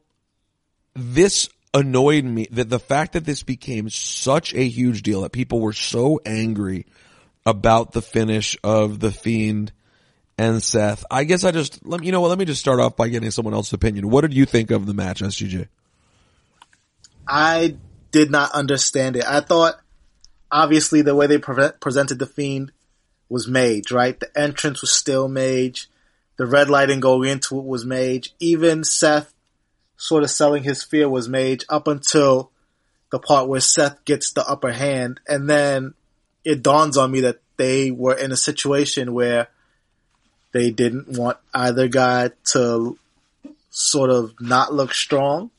[0.94, 5.60] this annoyed me that the fact that this became such a huge deal that people
[5.60, 6.86] were so angry
[7.46, 9.72] about the finish of the fiend
[10.36, 11.04] and Seth.
[11.10, 13.08] I guess I just let me, you know what, let me just start off by
[13.08, 14.08] getting someone else's opinion.
[14.08, 15.68] What did you think of the match, SGG?
[17.26, 17.76] I
[18.10, 19.24] did not understand it.
[19.26, 19.74] I thought,
[20.50, 22.72] obviously, the way they pre- presented the Fiend
[23.28, 24.18] was Mage, right?
[24.18, 25.90] The entrance was still Mage.
[26.38, 28.32] The red lighting going into it was Mage.
[28.40, 29.34] Even Seth
[29.96, 32.50] sort of selling his fear was Mage up until
[33.10, 35.20] the part where Seth gets the upper hand.
[35.28, 35.94] And then
[36.44, 39.48] it dawns on me that they were in a situation where
[40.52, 42.98] they didn't want either guy to
[43.70, 45.50] sort of not look strong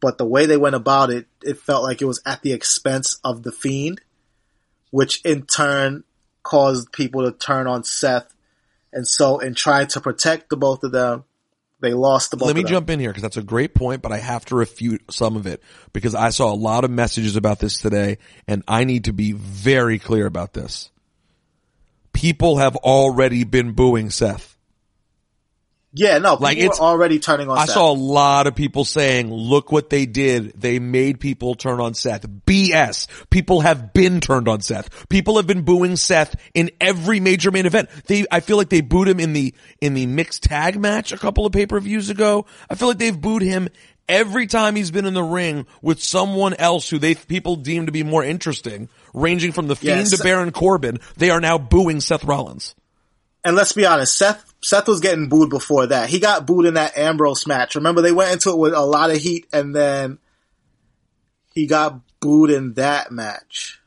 [0.00, 3.20] but the way they went about it, it felt like it was at the expense
[3.22, 4.00] of the Fiend,
[4.90, 6.04] which in turn
[6.42, 8.32] caused people to turn on Seth.
[8.92, 11.24] And so, in trying to protect the both of them,
[11.80, 12.48] they lost the both.
[12.48, 15.02] Let me jump in here because that's a great point, but I have to refute
[15.12, 15.62] some of it
[15.92, 19.32] because I saw a lot of messages about this today and I need to be
[19.32, 20.90] very clear about this.
[22.12, 24.49] People have already been booing Seth.
[25.92, 27.58] Yeah, no, people Like, it's- already turning on.
[27.58, 27.74] I Seth.
[27.74, 30.52] saw a lot of people saying, look what they did.
[30.60, 32.26] They made people turn on Seth.
[32.46, 33.08] BS.
[33.30, 35.08] People have been turned on Seth.
[35.08, 37.88] People have been booing Seth in every major main event.
[38.06, 41.18] They, I feel like they booed him in the, in the mixed tag match a
[41.18, 42.46] couple of pay-per-views ago.
[42.70, 43.68] I feel like they've booed him
[44.08, 47.92] every time he's been in the ring with someone else who they, people deem to
[47.92, 50.10] be more interesting, ranging from the Fiend Yes.
[50.16, 50.98] to Baron Corbin.
[51.16, 52.74] They are now booing Seth Rollins.
[53.44, 56.10] And let's be honest, Seth Seth was getting booed before that.
[56.10, 57.74] He got booed in that Ambrose match.
[57.74, 60.18] Remember, they went into it with a lot of heat, and then
[61.54, 63.80] he got booed in that match.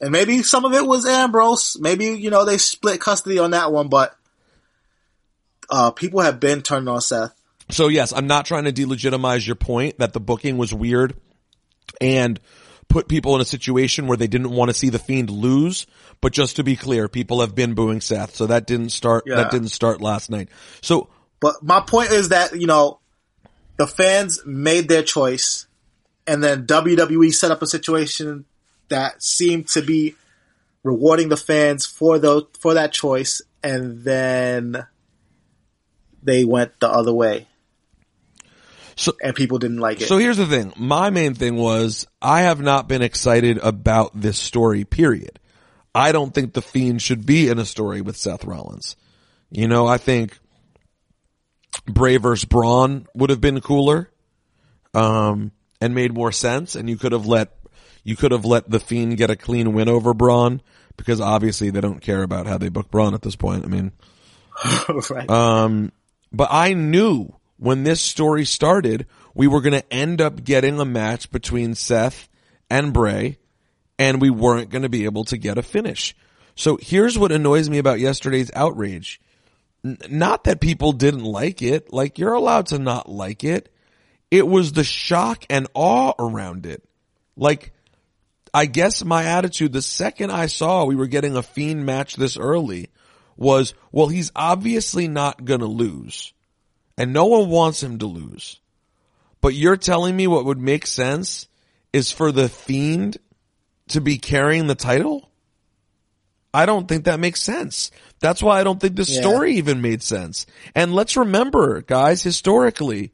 [0.00, 1.78] And maybe some of it was Ambrose.
[1.80, 4.14] Maybe you know they split custody on that one, but
[5.70, 7.34] uh, people have been turned on Seth.
[7.70, 11.14] So yes, I'm not trying to delegitimize your point that the booking was weird
[12.00, 12.38] and
[12.88, 15.86] put people in a situation where they didn't want to see the Fiend lose.
[16.20, 19.24] But just to be clear, people have been booing Seth, so that didn't start.
[19.26, 19.36] Yeah.
[19.36, 20.48] That didn't start last night.
[20.80, 21.08] So
[21.40, 23.00] But my point is that, you know,
[23.76, 25.66] the fans made their choice
[26.26, 28.44] and then WWE set up a situation
[28.88, 30.14] that seemed to be
[30.82, 34.86] rewarding the fans for the, for that choice and then
[36.22, 37.47] they went the other way.
[38.98, 40.08] So- and people didn't like it.
[40.08, 40.72] So here's the thing.
[40.76, 45.38] My main thing was I have not been excited about this story, period.
[45.94, 48.96] I don't think the Fiend should be in a story with Seth Rollins.
[49.50, 50.38] You know, I think
[51.86, 54.10] Bray versus Braun would have been cooler,
[54.94, 56.74] um, and made more sense.
[56.74, 57.56] And you could have let,
[58.04, 60.60] you could have let the Fiend get a clean win over Braun
[60.96, 63.64] because obviously they don't care about how they book Braun at this point.
[63.64, 63.92] I mean,
[65.10, 65.30] right.
[65.30, 65.92] um,
[66.32, 70.84] but I knew when this story started, we were going to end up getting a
[70.84, 72.28] match between Seth
[72.70, 73.38] and Bray,
[73.98, 76.16] and we weren't going to be able to get a finish.
[76.54, 79.20] So here's what annoys me about yesterday's outrage.
[79.84, 83.72] N- not that people didn't like it, like you're allowed to not like it.
[84.30, 86.82] It was the shock and awe around it.
[87.36, 87.72] Like,
[88.52, 92.36] I guess my attitude the second I saw we were getting a fiend match this
[92.36, 92.90] early
[93.36, 96.32] was, well, he's obviously not gonna lose.
[96.98, 98.58] And no one wants him to lose.
[99.40, 101.46] But you're telling me what would make sense
[101.92, 103.18] is for the fiend
[103.90, 105.30] to be carrying the title?
[106.52, 107.92] I don't think that makes sense.
[108.18, 109.20] That's why I don't think the Yeah.
[109.20, 110.44] story even made sense.
[110.74, 113.12] And let's remember, guys, historically,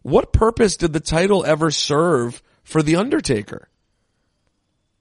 [0.00, 3.68] what purpose did the title ever serve for The Undertaker?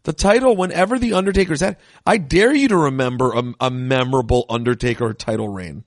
[0.03, 5.13] The title, whenever The Undertaker's had, I dare you to remember a, a memorable Undertaker
[5.13, 5.85] title reign.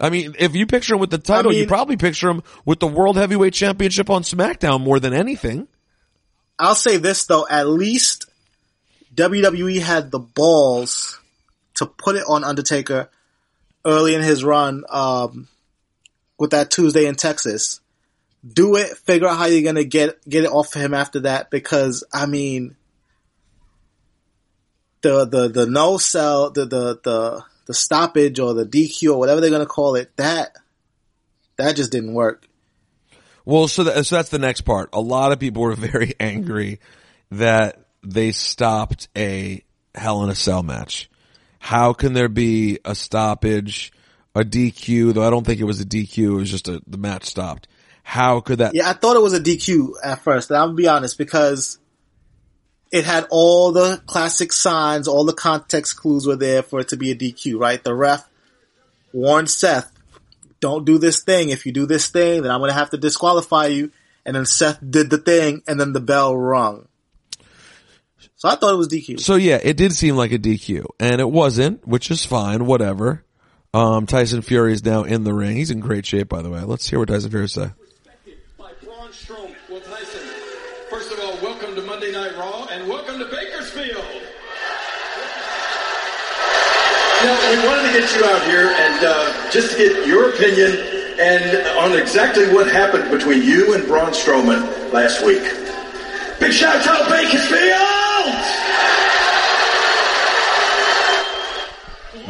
[0.00, 2.78] I mean, if you picture him with the title, you mean- probably picture him with
[2.80, 5.66] the World Heavyweight Championship on SmackDown more than anything.
[6.58, 8.26] I'll say this though, at least
[9.14, 11.18] WWE had the balls
[11.74, 13.08] to put it on Undertaker
[13.84, 15.48] early in his run, um,
[16.38, 17.80] with that Tuesday in Texas.
[18.46, 21.50] Do it, figure out how you're gonna get, get it off of him after that
[21.50, 22.76] because, I mean,
[25.02, 29.40] the, the, the no sell, the, the, the, the stoppage or the DQ or whatever
[29.40, 30.56] they're gonna call it, that,
[31.56, 32.48] that just didn't work.
[33.44, 34.88] Well, so, that, so that's the next part.
[34.92, 36.80] A lot of people were very angry
[37.30, 39.62] that they stopped a
[39.94, 41.08] Hell in a Cell match.
[41.58, 43.92] How can there be a stoppage,
[44.34, 46.98] a DQ, though I don't think it was a DQ, it was just a, the
[46.98, 47.68] match stopped.
[48.02, 50.76] How could that, Yeah, I thought it was a DQ at first, and I'm gonna
[50.76, 51.77] be honest because
[52.90, 56.96] it had all the classic signs, all the context clues were there for it to
[56.96, 57.82] be a DQ, right?
[57.82, 58.28] The ref
[59.12, 59.92] warned Seth,
[60.60, 61.50] don't do this thing.
[61.50, 63.90] If you do this thing, then I'm gonna have to disqualify you.
[64.24, 66.86] And then Seth did the thing, and then the bell rung.
[68.36, 69.20] So I thought it was DQ.
[69.20, 73.24] So yeah, it did seem like a DQ, and it wasn't, which is fine, whatever.
[73.74, 75.56] Um, Tyson Fury is now in the ring.
[75.56, 76.60] He's in great shape, by the way.
[76.60, 77.70] Let's hear what Tyson Fury say.
[82.28, 84.04] Night Raw and welcome to Bakersfield.
[87.20, 90.30] You know, we wanted to get you out here and uh, just to get your
[90.30, 90.72] opinion
[91.18, 95.42] and on exactly what happened between you and Braun Strowman last week.
[96.38, 97.60] Big shout out to Bakersfield!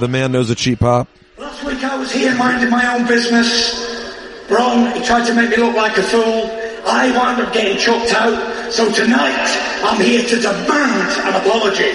[0.00, 1.08] The man knows a cheap pop.
[1.38, 4.46] Last week I was here minding my own business.
[4.46, 6.50] Braun, he tried to make me look like a fool.
[6.86, 8.72] I wound up getting choked out.
[8.72, 11.92] So tonight, I'm here to demand an apology.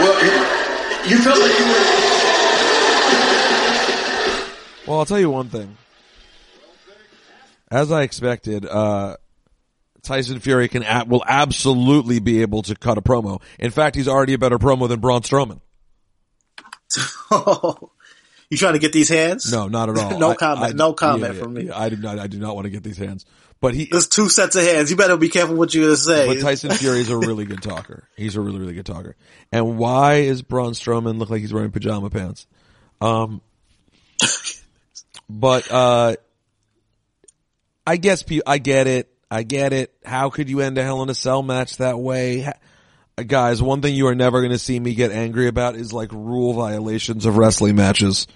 [0.00, 0.24] Well,
[1.08, 1.84] you felt like you were.
[4.86, 5.76] Well, I'll tell you one thing.
[7.70, 9.16] As I expected, uh,
[10.02, 13.40] Tyson Fury can a- will absolutely be able to cut a promo.
[13.58, 15.60] In fact, he's already a better promo than Braun Strowman.
[18.50, 19.50] you trying to get these hands?
[19.50, 20.18] No, not at all.
[20.18, 20.66] No I- comment.
[20.74, 21.62] I- no comment yeah, from me.
[21.66, 22.18] yeah, I do not.
[22.18, 23.24] I do not want to get these hands.
[23.60, 24.90] But he, There's two sets of hands.
[24.90, 26.26] You better be careful what you're gonna say.
[26.26, 28.06] but Tyson Fury is a really good talker.
[28.14, 29.16] He's a really, really good talker.
[29.52, 32.46] And why is Braun Strowman look like he's wearing pajama pants?
[33.00, 33.40] Um,
[35.30, 36.16] but uh,
[37.86, 39.10] I guess I get it.
[39.30, 39.94] I get it.
[40.04, 42.52] How could you end a Hell in a Cell match that way?
[43.16, 46.10] Guys, one thing you are never going to see me get angry about is like
[46.12, 48.26] rule violations of wrestling matches.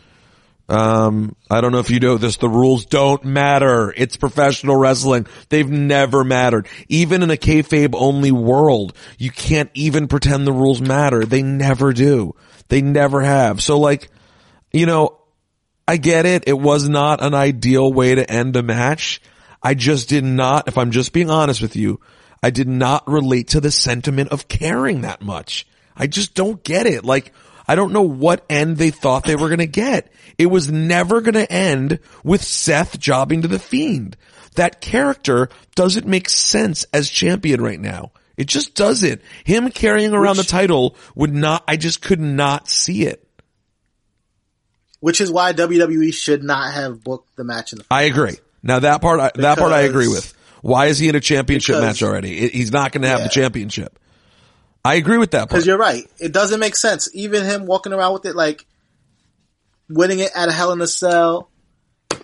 [0.68, 2.36] Um, I don't know if you know this.
[2.36, 3.92] The rules don't matter.
[3.96, 5.26] It's professional wrestling.
[5.48, 6.68] They've never mattered.
[6.88, 11.24] Even in a kayfabe only world, you can't even pretend the rules matter.
[11.24, 12.36] They never do.
[12.68, 13.60] They never have.
[13.60, 14.10] So like,
[14.72, 15.18] you know,
[15.88, 16.44] I get it.
[16.46, 19.20] It was not an ideal way to end a match.
[19.60, 21.98] I just did not, if I'm just being honest with you,
[22.42, 25.66] I did not relate to the sentiment of caring that much.
[25.96, 27.04] I just don't get it.
[27.04, 27.32] Like,
[27.66, 30.12] I don't know what end they thought they were going to get.
[30.38, 34.16] It was never going to end with Seth jobbing to the Fiend.
[34.54, 38.12] That character doesn't make sense as champion right now.
[38.36, 39.20] It just doesn't.
[39.44, 43.28] Him carrying around the title would not, I just could not see it.
[45.00, 48.36] Which is why WWE should not have booked the match in the I agree.
[48.62, 50.34] Now that part, I, that part I agree with.
[50.62, 52.48] Why is he in a championship Because- match already?
[52.48, 53.98] He's not going to have the championship.
[54.84, 55.48] I agree with that.
[55.48, 56.08] Because you're right.
[56.18, 57.08] It doesn't make sense.
[57.12, 58.64] Even him walking around with it, like
[59.88, 61.50] winning it at a Hell in a Cell,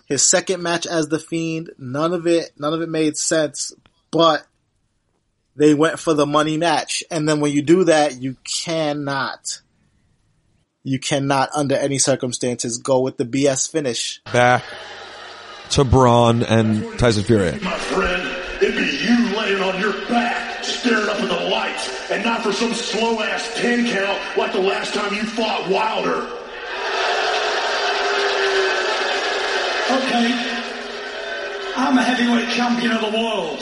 [0.06, 3.72] his second match as the Fiend, none of it, none of it made sense.
[4.10, 4.46] But
[5.56, 9.60] they went for the money match, and then when you do that, you cannot,
[10.82, 14.20] you cannot under any circumstances go with the BS finish.
[14.32, 14.64] Back
[15.74, 17.58] to Braun and Tyson Fury.
[17.60, 18.22] My friend,
[18.62, 22.52] it'd be you laying on your back, staring up at the lights, and not for
[22.52, 26.28] some slow ass 10 count like the last time you fought Wilder.
[29.90, 30.30] Okay.
[31.76, 33.58] I'm a heavyweight champion of the world.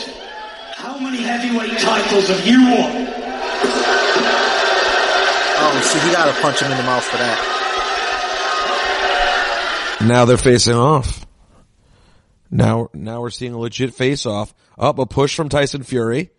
[0.77, 3.09] How many heavyweight titles have you won?
[5.65, 7.39] Oh, see, he gotta punch him in the mouth for that.
[10.03, 11.25] Now they're facing off.
[12.53, 14.55] Now, now we're seeing a legit face off.
[14.79, 16.31] Up a push from Tyson Fury.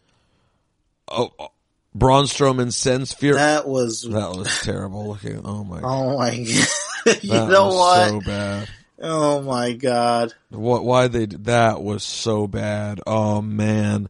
[1.09, 1.47] Oh, oh,
[1.95, 3.37] Braun Strowman sends Fury.
[3.37, 5.41] That was, That was terrible looking.
[5.43, 5.91] Oh my oh god.
[5.91, 6.29] oh my
[7.05, 7.23] god.
[7.23, 8.09] you That know what?
[8.09, 8.69] so bad.
[9.01, 10.33] Oh my god.
[10.49, 10.85] What?
[10.85, 11.25] Why they?
[11.25, 13.01] That was so bad.
[13.05, 14.07] Oh man,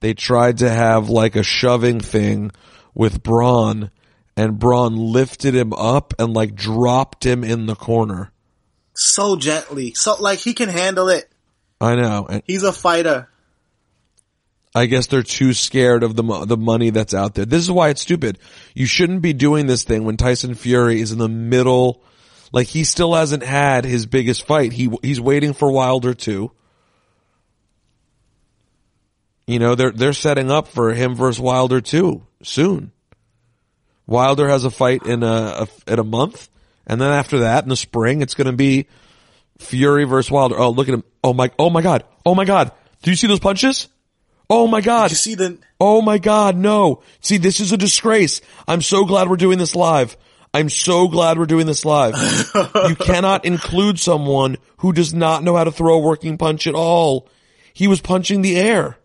[0.00, 2.50] they tried to have like a shoving thing
[2.94, 3.90] with Braun,
[4.36, 8.32] and Braun lifted him up and like dropped him in the corner.
[8.94, 9.94] So gently.
[9.94, 11.29] So, like, he can handle it.
[11.80, 13.28] I know, and He's a fighter.
[14.74, 17.44] I guess they're too scared of the mo- the money that's out there.
[17.44, 18.38] This is why it's stupid.
[18.74, 22.02] You shouldn't be doing this thing when Tyson Fury is in the middle.
[22.52, 24.72] Like he still hasn't had his biggest fight.
[24.72, 26.52] He he's waiting for Wilder too.
[29.46, 32.92] You know they're they're setting up for him versus Wilder too soon.
[34.06, 36.48] Wilder has a fight in a, a in a month,
[36.86, 38.86] and then after that in the spring it's going to be
[39.60, 40.58] Fury versus Wilder.
[40.58, 41.04] Oh look at him!
[41.22, 41.50] Oh my!
[41.58, 42.04] Oh my God!
[42.26, 42.72] Oh my God!
[43.02, 43.88] Do you see those punches?
[44.48, 45.10] Oh my God!
[45.10, 47.02] You see the, Oh my God, no.
[47.20, 48.42] See, this is a disgrace.
[48.68, 50.16] I'm so glad we're doing this live.
[50.52, 52.14] I'm so glad we're doing this live.
[52.88, 56.74] you cannot include someone who does not know how to throw a working punch at
[56.74, 57.28] all.
[57.72, 58.98] He was punching the air.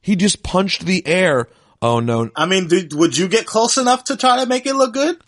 [0.00, 1.48] He just punched the air.
[1.82, 2.30] Oh no.
[2.34, 5.20] I mean, do, would you get close enough to try to make it look good?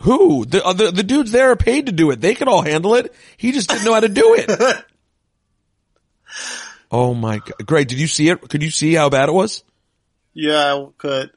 [0.00, 0.44] Who?
[0.44, 2.20] The, uh, the, the dudes there are paid to do it.
[2.20, 3.14] They could all handle it.
[3.36, 4.50] He just didn't know how to do it.
[6.90, 7.66] oh my God.
[7.66, 8.48] Greg, did you see it?
[8.48, 9.64] Could you see how bad it was?
[10.34, 11.30] Yeah, I could.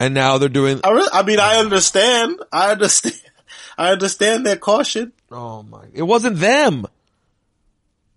[0.00, 2.40] And now they're doing, I, really, I mean, I understand.
[2.50, 3.20] I understand.
[3.78, 5.12] I understand their caution.
[5.30, 5.84] Oh my!
[5.94, 6.86] It wasn't them.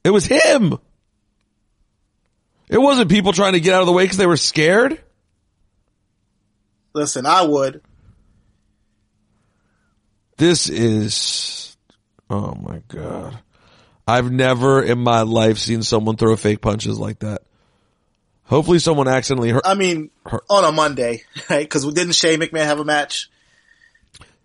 [0.03, 0.77] It was him.
[2.67, 5.01] It wasn't people trying to get out of the way because they were scared.
[6.93, 7.81] Listen, I would.
[10.37, 11.77] This is,
[12.29, 13.39] oh my god!
[14.07, 17.41] I've never in my life seen someone throw fake punches like that.
[18.43, 19.63] Hopefully, someone accidentally hurt.
[19.65, 21.63] I mean, Her- on a Monday, right?
[21.63, 23.29] Because we didn't Shane McMahon have a match?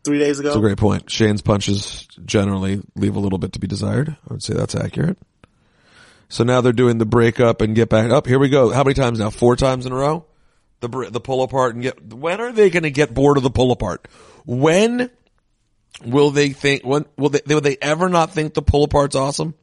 [0.02, 0.48] three days ago.
[0.48, 1.10] That's a great point.
[1.10, 4.08] Shane's punches generally leave a little bit to be desired.
[4.08, 5.18] I would say that's accurate.
[6.30, 8.26] So now they're doing the breakup and get back up.
[8.26, 8.70] Here we go.
[8.70, 9.30] How many times now?
[9.30, 10.24] Four times in a row?
[10.80, 12.14] The the pull apart and get.
[12.14, 14.08] When are they going to get bored of the pull apart?
[14.46, 15.10] When
[16.04, 16.84] will they think?
[16.84, 17.40] When will they?
[17.46, 19.54] Will they ever not think the pull apart's awesome?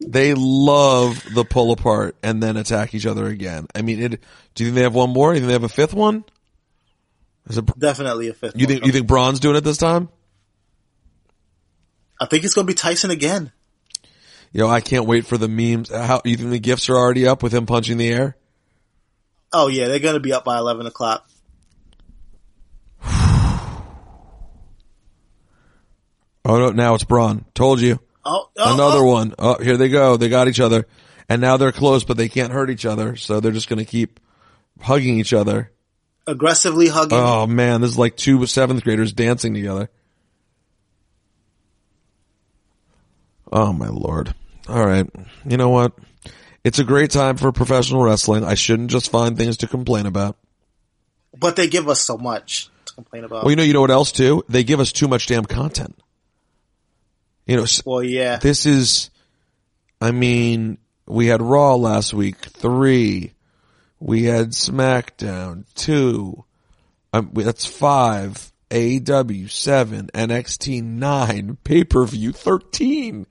[0.00, 3.66] they love the pull apart and then attack each other again.
[3.74, 4.20] I mean, it.
[4.54, 5.32] Do you think they have one more?
[5.32, 6.24] Do you think they have a fifth one?
[7.48, 8.54] Is it, Definitely a fifth.
[8.56, 10.08] you one think you think Braun's doing it this time?
[12.20, 13.52] I think it's going to be Tyson again.
[14.52, 15.90] You know, I can't wait for the memes.
[15.90, 18.36] Uh, how you think the gifts are already up with him punching the air?
[19.52, 21.25] Oh yeah, they're going to be up by eleven o'clock.
[26.48, 27.44] Oh no, now it's Braun.
[27.54, 27.98] Told you.
[28.24, 28.74] Oh, oh, oh.
[28.74, 29.06] Another oh.
[29.06, 29.34] one.
[29.36, 30.16] Oh, here they go.
[30.16, 30.86] They got each other.
[31.28, 33.16] And now they're close, but they can't hurt each other.
[33.16, 34.20] So they're just going to keep
[34.80, 35.72] hugging each other.
[36.26, 37.18] aggressively hugging.
[37.18, 39.90] Oh man, this is like two seventh graders dancing together.
[43.50, 44.34] Oh my lord.
[44.68, 45.08] All right.
[45.46, 45.92] You know what?
[46.64, 48.44] It's a great time for professional wrestling.
[48.44, 50.36] I shouldn't just find things to complain about.
[51.38, 53.44] But they give us so much to complain about.
[53.44, 54.44] Well, you know, you know what else too?
[54.48, 55.96] They give us too much damn content.
[57.46, 58.36] You know, Well, yeah.
[58.36, 59.10] this is,
[60.00, 63.34] I mean, we had Raw last week, three.
[64.00, 66.44] We had SmackDown, two.
[67.12, 68.52] Um, that's five.
[68.70, 70.10] AEW, seven.
[70.12, 71.56] NXT, nine.
[71.62, 73.26] Pay-per-view, 13.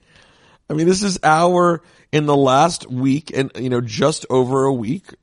[0.69, 4.73] I mean, this is our, in the last week and, you know, just over a
[4.73, 5.13] week,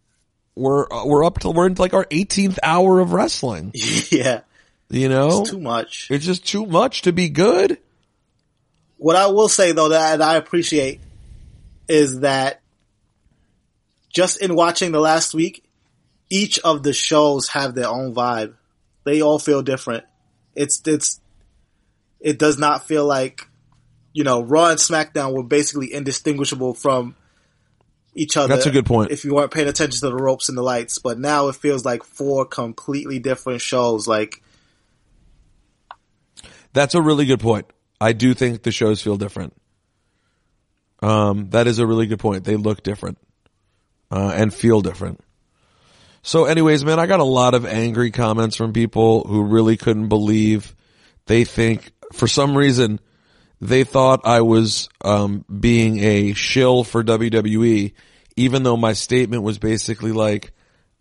[0.55, 3.73] we're, uh, we're up to, we're into like our 18th hour of wrestling.
[4.11, 4.43] yeah.
[4.91, 5.41] You know?
[5.41, 6.09] It's too much.
[6.11, 7.79] It's just too much to be good.
[9.03, 11.01] What I will say though that I appreciate
[11.89, 12.61] is that
[14.09, 15.65] just in watching the last week,
[16.31, 18.55] each of the shows have their own vibe.
[19.03, 20.05] They all feel different.
[20.55, 21.21] It's, it's,
[22.21, 23.49] it does not feel like,
[24.13, 27.17] you know, Raw and SmackDown were basically indistinguishable from
[28.15, 28.55] each other.
[28.55, 29.11] That's a good point.
[29.11, 31.85] If you weren't paying attention to the ropes and the lights, but now it feels
[31.85, 34.07] like four completely different shows.
[34.07, 34.45] Like,
[36.73, 37.67] That's a really good point.
[38.03, 39.55] I do think the shows feel different.
[41.01, 42.43] Um, that is a really good point.
[42.43, 43.19] They look different,
[44.11, 45.21] uh, and feel different.
[46.23, 50.09] So anyways, man, I got a lot of angry comments from people who really couldn't
[50.09, 50.75] believe
[51.27, 52.99] they think for some reason
[53.61, 57.93] they thought I was, um, being a shill for WWE,
[58.35, 60.53] even though my statement was basically like,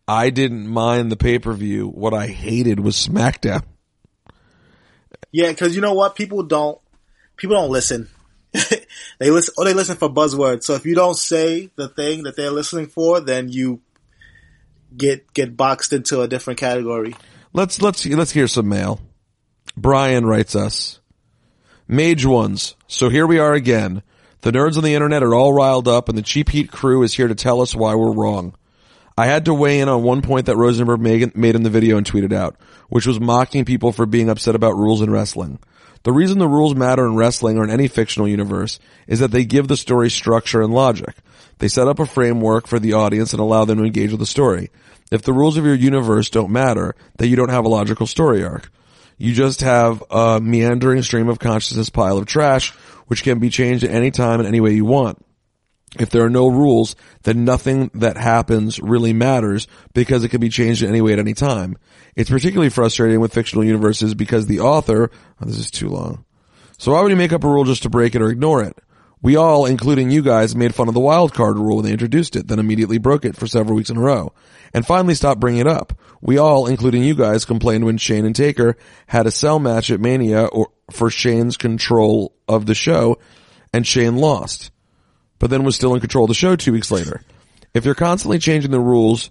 [0.07, 1.87] I didn't mind the pay-per-view.
[1.87, 3.63] What I hated was SmackDown.
[5.31, 6.15] Yeah, because you know what?
[6.15, 6.80] People don't.
[7.37, 8.09] People don't listen.
[9.19, 9.53] they listen.
[9.57, 10.63] Or they listen for buzzwords.
[10.63, 13.81] So if you don't say the thing that they're listening for, then you
[14.95, 17.15] get get boxed into a different category.
[17.53, 18.99] Let's let's let's hear some mail.
[19.75, 20.99] Brian writes us.
[21.87, 22.75] Mage ones.
[22.87, 24.03] So here we are again.
[24.41, 27.13] The nerds on the internet are all riled up and the cheap heat crew is
[27.13, 28.55] here to tell us why we're wrong.
[29.17, 31.97] I had to weigh in on one point that Rosenberg made, made in the video
[31.97, 32.55] and tweeted out,
[32.89, 35.59] which was mocking people for being upset about rules in wrestling.
[36.03, 39.45] The reason the rules matter in wrestling or in any fictional universe is that they
[39.45, 41.15] give the story structure and logic.
[41.59, 44.25] They set up a framework for the audience and allow them to engage with the
[44.25, 44.71] story.
[45.11, 48.43] If the rules of your universe don't matter, then you don't have a logical story
[48.43, 48.71] arc.
[49.17, 52.71] You just have a meandering stream of consciousness pile of trash,
[53.05, 55.23] which can be changed at any time and any way you want.
[55.99, 60.47] If there are no rules, then nothing that happens really matters because it can be
[60.47, 61.77] changed in any way at any time.
[62.15, 65.11] It's particularly frustrating with fictional universes because the author,
[65.41, 66.23] oh, this is too long.
[66.77, 68.77] So why would you make up a rule just to break it or ignore it?
[69.21, 72.35] We all, including you guys, made fun of the wild card rule when they introduced
[72.35, 74.33] it, then immediately broke it for several weeks in a row,
[74.73, 75.93] and finally stopped bringing it up.
[76.21, 79.99] We all, including you guys, complained when Shane and Taker had a cell match at
[79.99, 83.19] Mania or for Shane's control of the show,
[83.71, 84.71] and Shane lost
[85.41, 87.21] but then was still in control of the show two weeks later.
[87.73, 89.29] If you're constantly changing the rules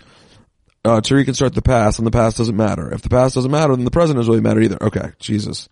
[0.85, 2.93] uh, to reconstruct the past, and the past doesn't matter.
[2.93, 4.83] If the past doesn't matter, then the present doesn't really matter either.
[4.83, 5.69] Okay, Jesus.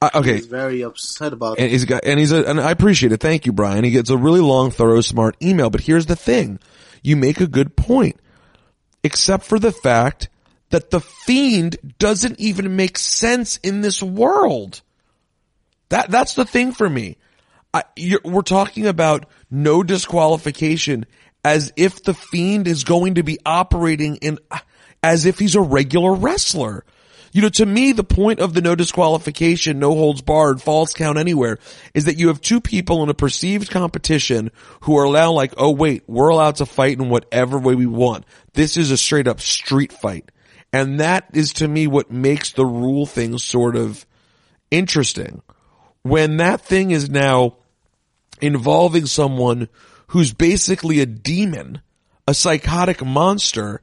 [0.00, 1.70] Uh, okay, He's very upset about and it.
[1.70, 3.20] he's got, and he's a, and I appreciate it.
[3.20, 3.84] Thank you, Brian.
[3.84, 5.70] He gets a really long, thorough, smart email.
[5.70, 6.58] But here's the thing:
[7.04, 8.16] you make a good point,
[9.04, 10.28] except for the fact
[10.70, 14.80] that the fiend doesn't even make sense in this world.
[15.90, 17.16] That that's the thing for me.
[17.74, 17.84] I,
[18.24, 21.06] we're talking about no disqualification
[21.44, 24.38] as if the fiend is going to be operating in
[25.02, 26.84] as if he's a regular wrestler.
[27.32, 31.18] You know, to me, the point of the no disqualification, no holds barred, false count
[31.18, 31.58] anywhere
[31.94, 34.50] is that you have two people in a perceived competition
[34.82, 38.26] who are allowed like, oh wait, we're allowed to fight in whatever way we want.
[38.52, 40.30] This is a straight up street fight.
[40.74, 44.06] And that is to me what makes the rule thing sort of
[44.70, 45.42] interesting.
[46.02, 47.56] When that thing is now
[48.42, 49.68] involving someone
[50.08, 51.80] who's basically a demon,
[52.28, 53.80] a psychotic monster,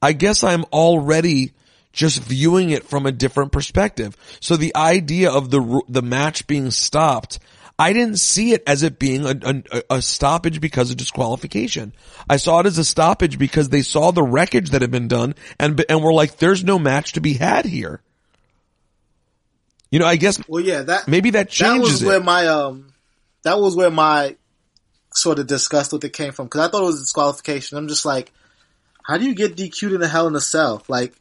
[0.00, 1.52] I guess I'm already
[1.92, 4.16] just viewing it from a different perspective.
[4.40, 7.38] So the idea of the the match being stopped,
[7.78, 9.34] I didn't see it as it being a,
[9.72, 11.92] a, a stoppage because of disqualification.
[12.28, 15.34] I saw it as a stoppage because they saw the wreckage that had been done
[15.58, 18.00] and and were like, "There's no match to be had here."
[19.90, 21.76] You know, I guess Well, yeah, that maybe that changes.
[21.76, 22.06] that was it.
[22.06, 22.91] where my um,
[23.42, 24.36] that was where my
[25.14, 27.78] sort of disgust with it came from because I thought it was disqualification.
[27.78, 28.32] I'm just like,
[29.04, 30.82] how do you get DQ'd in the Hell in a Cell?
[30.88, 31.14] Like,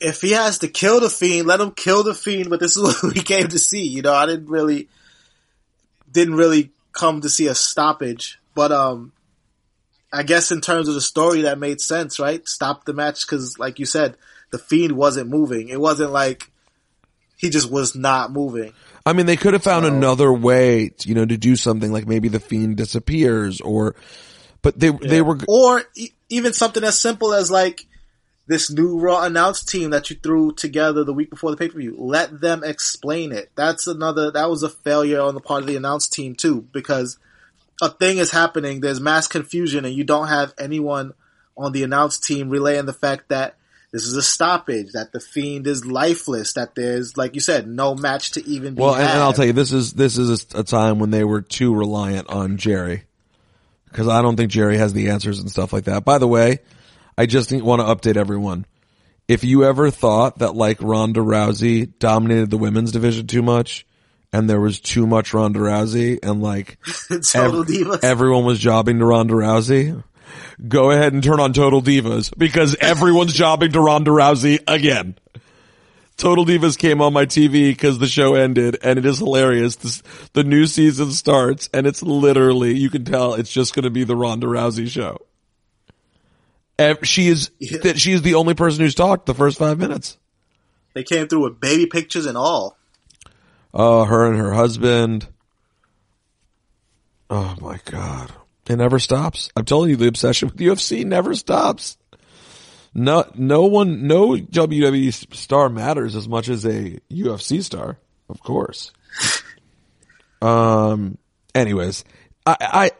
[0.00, 2.50] if he has to kill the fiend, let him kill the fiend.
[2.50, 3.86] But this is what we came to see.
[3.86, 4.88] You know, I didn't really
[6.10, 9.12] didn't really come to see a stoppage, but um.
[10.12, 12.46] I guess in terms of the story, that made sense, right?
[12.46, 14.16] Stop the match because, like you said,
[14.52, 15.70] the fiend wasn't moving.
[15.70, 16.52] It wasn't like
[17.44, 18.72] he just was not moving.
[19.06, 22.28] I mean, they could have found another way, you know, to do something like maybe
[22.28, 23.94] the fiend disappears or,
[24.62, 27.86] but they, they were, or e- even something as simple as like
[28.46, 31.78] this new Raw announced team that you threw together the week before the pay per
[31.78, 31.96] view.
[31.98, 33.50] Let them explain it.
[33.56, 34.30] That's another.
[34.30, 37.18] That was a failure on the part of the announced team too, because
[37.80, 38.80] a thing is happening.
[38.80, 41.12] There's mass confusion, and you don't have anyone
[41.56, 43.56] on the announced team relaying the fact that
[43.94, 47.94] this is a stoppage, that the fiend is lifeless, that there's, like you said, no
[47.94, 50.58] match to even be well, and, and I'll tell you, this is, this is a,
[50.58, 53.04] a time when they were too reliant on Jerry.
[53.92, 56.04] Cause I don't think Jerry has the answers and stuff like that.
[56.04, 56.58] By the way,
[57.16, 58.66] I just want to update everyone.
[59.28, 63.86] If you ever thought that like Ronda Rousey dominated the women's division too much
[64.32, 66.78] and there was too much Ronda Rousey and like
[67.36, 70.02] ev- everyone was jobbing to Ronda Rousey,
[70.68, 75.16] go ahead and turn on Total Divas because everyone's jobbing to Ronda Rousey again.
[76.16, 79.74] Total Divas came on my TV because the show ended and it is hilarious.
[79.76, 83.90] This, the new season starts and it's literally, you can tell it's just going to
[83.90, 85.18] be the Ronda Rousey show.
[86.78, 87.50] Ev- She is,
[87.82, 90.16] that she is the only person who's talked the first five minutes.
[90.92, 92.76] they came through with baby pictures and all.
[93.72, 95.26] Oh, her and her husband.
[97.28, 98.32] Oh my God.
[98.68, 99.50] It never stops.
[99.56, 101.96] I'm telling you, the obsession with UFC never stops.
[102.94, 107.98] No, no one, no WWE star matters as much as a UFC star,
[108.28, 108.92] of course.
[110.42, 111.16] Um,
[111.54, 112.04] anyways,
[112.44, 112.90] I, I,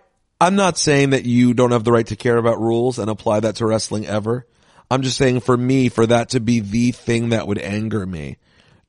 [0.41, 3.41] I'm not saying that you don't have the right to care about rules and apply
[3.41, 4.47] that to wrestling ever.
[4.91, 8.39] I'm just saying for me, for that to be the thing that would anger me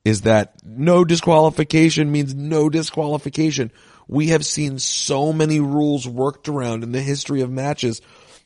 [0.06, 3.72] is that no disqualification means no disqualification.
[4.08, 8.00] We have seen so many rules worked around in the history of matches.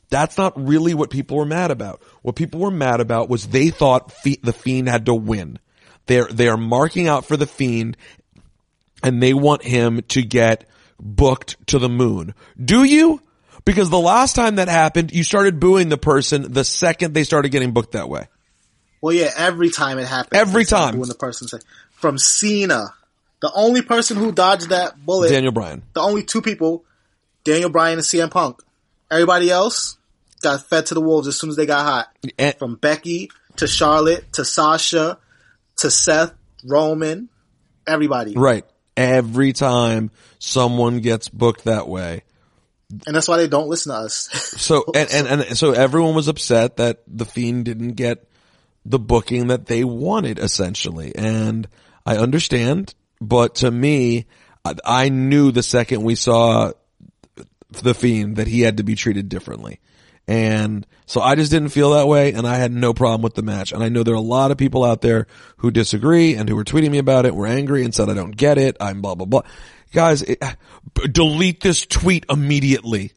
[0.09, 2.01] That's not really what people were mad about.
[2.21, 5.59] What people were mad about was they thought Fe- the Fiend had to win.
[6.07, 7.95] They're, they are marking out for the Fiend
[9.03, 10.67] and they want him to get
[10.99, 12.33] booked to the moon.
[12.63, 13.21] Do you?
[13.63, 17.49] Because the last time that happened, you started booing the person the second they started
[17.49, 18.27] getting booked that way.
[19.01, 20.39] Well, yeah, every time it happens.
[20.39, 20.97] Every time.
[20.97, 21.59] When the person say,
[21.91, 22.93] from Cena,
[23.41, 25.83] the only person who dodged that bullet, Daniel Bryan.
[25.93, 26.85] the only two people,
[27.43, 28.61] Daniel Bryan and CM Punk.
[29.09, 29.97] Everybody else
[30.41, 32.07] got fed to the wolves as soon as they got hot.
[32.37, 35.17] And- From Becky to Charlotte to Sasha
[35.77, 36.33] to Seth,
[36.63, 37.29] Roman,
[37.87, 38.33] everybody.
[38.35, 38.65] Right.
[38.95, 42.23] Every time someone gets booked that way.
[43.07, 44.29] And that's why they don't listen to us.
[44.61, 48.27] So, and, and, and so everyone was upset that the Fiend didn't get
[48.85, 51.15] the booking that they wanted essentially.
[51.15, 51.67] And
[52.05, 54.25] I understand, but to me,
[54.65, 56.71] I, I knew the second we saw
[57.69, 59.79] the Fiend that he had to be treated differently.
[60.27, 63.41] And so I just didn't feel that way and I had no problem with the
[63.41, 63.71] match.
[63.71, 66.55] And I know there are a lot of people out there who disagree and who
[66.55, 68.77] were tweeting me about it, were angry and said, I don't get it.
[68.79, 69.41] I'm blah, blah, blah.
[69.93, 70.39] Guys, it,
[70.93, 73.11] b- delete this tweet immediately.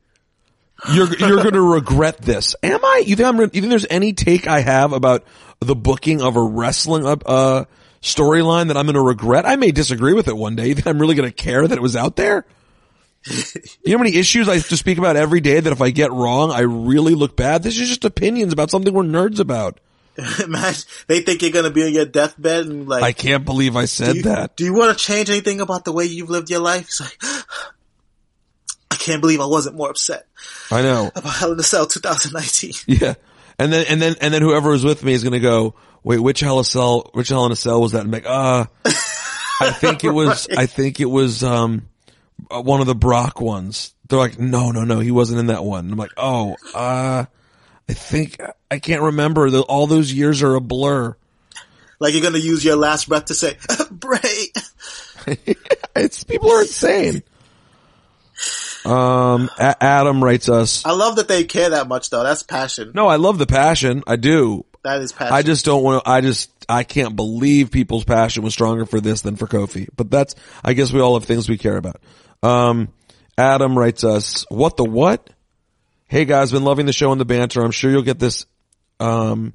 [0.93, 2.57] You're, you're gonna regret this.
[2.63, 3.05] Am I?
[3.07, 5.25] You think I'm, you think there's any take I have about
[5.61, 7.65] the booking of a wrestling, uh,
[8.05, 9.47] storyline that I'm gonna regret?
[9.47, 10.69] I may disagree with it one day.
[10.69, 12.45] You think I'm really gonna care that it was out there?
[13.27, 15.91] You know how many issues I have to speak about every day that if I
[15.91, 17.63] get wrong, I really look bad?
[17.63, 19.81] This is just opinions about something we're nerds about.
[20.45, 23.87] Imagine, they think you're gonna be on your deathbed and like, I can't believe I
[23.87, 24.57] said do you, that.
[24.57, 26.85] Do you want to change anything about the way you've lived your life?
[26.85, 27.17] It's like,
[28.91, 30.27] I can't believe I wasn't more upset
[30.71, 31.11] I know.
[31.15, 32.73] about Hell in a Cell 2019.
[33.01, 33.15] Yeah.
[33.57, 35.75] And then, and then, and then whoever was with me is going to go,
[36.05, 38.05] wait, which Hell in a Cell, which Hell in a Cell was that?
[38.05, 38.67] And I'm like, uh,
[39.61, 40.59] I think it was, Right.
[40.61, 41.89] I think it was, um,
[42.51, 43.95] uh, one of the Brock ones.
[44.09, 45.85] They're like, no, no, no, he wasn't in that one.
[45.87, 47.25] And I'm like, oh, uh,
[47.89, 48.39] I think
[48.71, 49.51] I can't remember.
[49.51, 51.17] The, all those years are a blur.
[52.01, 53.57] Like you're gonna use your last breath to say,
[53.91, 54.21] Bray.
[55.97, 57.23] It's people are insane.
[58.85, 60.85] Um, A- Adam writes us.
[60.85, 62.25] I love that they care that much though.
[62.25, 62.93] That's passion.
[62.95, 64.03] No, I love the passion.
[64.07, 64.67] I do.
[64.85, 65.35] That is passion.
[65.35, 66.11] I just don't want to.
[66.11, 69.89] I just I can't believe people's passion was stronger for this than for Kofi.
[69.97, 72.01] But that's I guess we all have things we care about.
[72.43, 72.91] Um,
[73.37, 74.45] Adam writes us.
[74.51, 75.30] What the what?
[76.07, 77.64] Hey guys, been loving the show and the banter.
[77.64, 78.45] I'm sure you'll get this.
[79.01, 79.55] Um,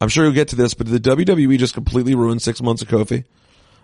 [0.00, 2.82] I'm sure you'll get to this, but did the WWE just completely ruined six months
[2.82, 3.24] of Kofi?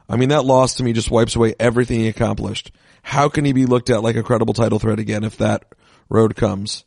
[0.09, 2.73] I mean, that loss to me just wipes away everything he accomplished.
[3.03, 5.65] How can he be looked at like a credible title threat again if that
[6.09, 6.85] road comes?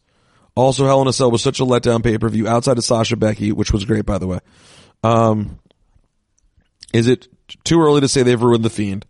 [0.56, 3.18] Also, Hell in a Cell was such a letdown pay per view outside of Sasha
[3.18, 4.40] Becky, which was great by the way.
[5.04, 5.60] Um,
[6.94, 7.28] is it
[7.64, 9.06] too early to say they've ruined the Fiend?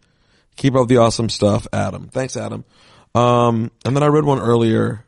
[0.55, 2.07] Keep up the awesome stuff, Adam.
[2.07, 2.65] Thanks, Adam.
[3.13, 5.05] Um, and then I read one earlier.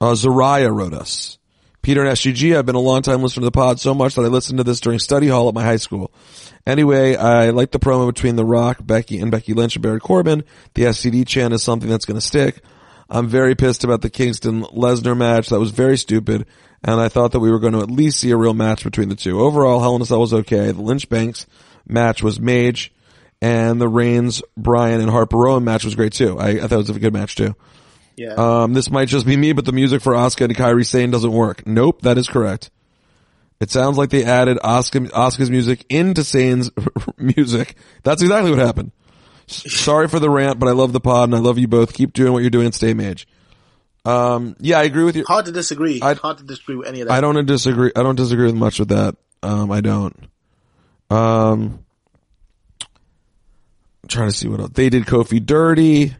[0.00, 1.38] Uh, Zariah wrote us.
[1.82, 4.22] Peter and SGG, I've been a long time listener to the pod so much that
[4.22, 6.12] I listened to this during study hall at my high school.
[6.66, 10.44] Anyway, I like the promo between The Rock, Becky, and Becky Lynch and Baron Corbin.
[10.74, 12.62] The SCD chant is something that's gonna stick.
[13.10, 15.48] I'm very pissed about the Kingston Lesnar match.
[15.48, 16.46] That was very stupid.
[16.82, 19.08] And I thought that we were going to at least see a real match between
[19.08, 19.40] the two.
[19.40, 20.70] Overall, Hell in a Cell was okay.
[20.70, 21.46] The Lynch Banks
[21.86, 22.92] match was Mage.
[23.42, 26.38] And the Reigns, Bryan, and Harper Rowan match was great too.
[26.38, 27.56] I, I thought it was a good match too.
[28.16, 28.34] yeah.
[28.34, 31.32] Um, this might just be me, but the music for Asuka and Kairi Sane doesn't
[31.32, 31.66] work.
[31.66, 32.70] Nope, that is correct.
[33.58, 36.70] It sounds like they added Asuka, Asuka's music into Sane's
[37.16, 37.76] music.
[38.02, 38.92] That's exactly what happened.
[39.50, 41.92] Sorry for the rant, but I love the pod and I love you both.
[41.92, 43.26] Keep doing what you're doing and stay mage.
[44.04, 45.24] Um, yeah, I agree with you.
[45.26, 46.00] Hard to disagree.
[46.00, 47.14] I'd- Hard to disagree with any of that.
[47.14, 47.92] I don't disagree.
[47.94, 49.16] I don't disagree with much with that.
[49.42, 50.16] Um, I don't.
[51.10, 51.80] Um,
[54.02, 54.70] I'm trying to see what else.
[54.72, 56.14] They did Kofi dirty.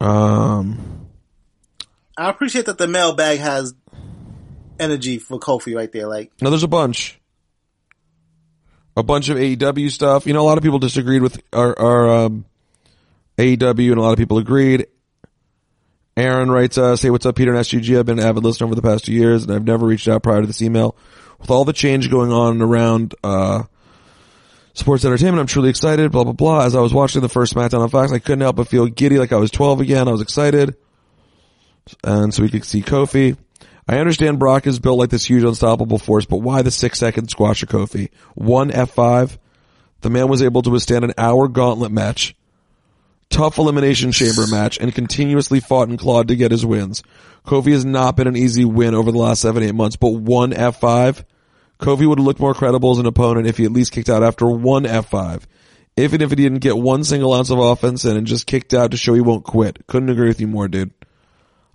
[0.00, 1.06] Um,
[2.16, 3.74] I appreciate that the mailbag has
[4.78, 6.06] energy for Kofi right there.
[6.06, 7.18] Like, No, there's a bunch.
[8.96, 10.26] A bunch of AEW stuff.
[10.26, 12.46] You know, a lot of people disagreed with our, our um,
[13.36, 14.86] AEW, and a lot of people agreed.
[16.16, 17.98] Aaron writes us, "Hey, what's up, Peter and SGG?
[17.98, 20.22] I've been an avid listener over the past two years, and I've never reached out
[20.22, 20.96] prior to this email.
[21.38, 23.64] With all the change going on around uh,
[24.72, 26.10] sports entertainment, I'm truly excited.
[26.10, 26.64] Blah blah blah.
[26.64, 29.18] As I was watching the first SmackDown on Fox, I couldn't help but feel giddy,
[29.18, 30.08] like I was 12 again.
[30.08, 30.74] I was excited,
[32.02, 33.36] and so we could see Kofi."
[33.88, 37.28] I understand Brock is built like this huge unstoppable force, but why the six second
[37.28, 38.10] squash of Kofi?
[38.34, 39.38] One F5.
[40.00, 42.34] The man was able to withstand an hour gauntlet match,
[43.30, 47.02] tough elimination chamber match, and continuously fought and clawed to get his wins.
[47.46, 50.52] Kofi has not been an easy win over the last seven, eight months, but one
[50.52, 51.24] F5.
[51.78, 54.46] Kofi would looked more credible as an opponent if he at least kicked out after
[54.46, 55.42] one F5.
[55.96, 58.90] Even if he didn't get one single ounce of offense in and just kicked out
[58.90, 59.86] to show he won't quit.
[59.86, 60.92] Couldn't agree with you more, dude.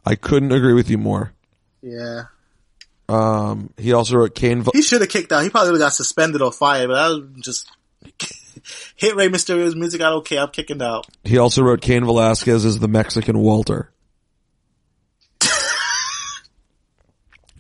[0.05, 1.33] I couldn't agree with you more.
[1.81, 2.23] Yeah.
[3.09, 4.63] Um, he also wrote Kane.
[4.73, 5.43] He should have kicked out.
[5.43, 7.69] He probably would have got suspended or fired, but I was just
[8.95, 10.01] hit Rey Mysterio's music.
[10.01, 10.41] I don't care.
[10.41, 11.07] I'm kicking out.
[11.23, 13.91] He also wrote Cain Velasquez as the Mexican Walter,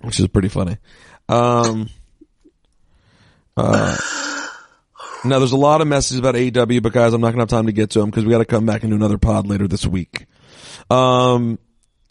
[0.01, 0.77] which is pretty funny.
[1.27, 1.89] Um,
[3.57, 3.97] uh,
[5.25, 7.65] now there's a lot of messages about AEW, but guys, I'm not gonna have time
[7.65, 9.67] to get to them because we got to come back and do another pod later
[9.67, 10.27] this week.
[10.89, 11.59] Um,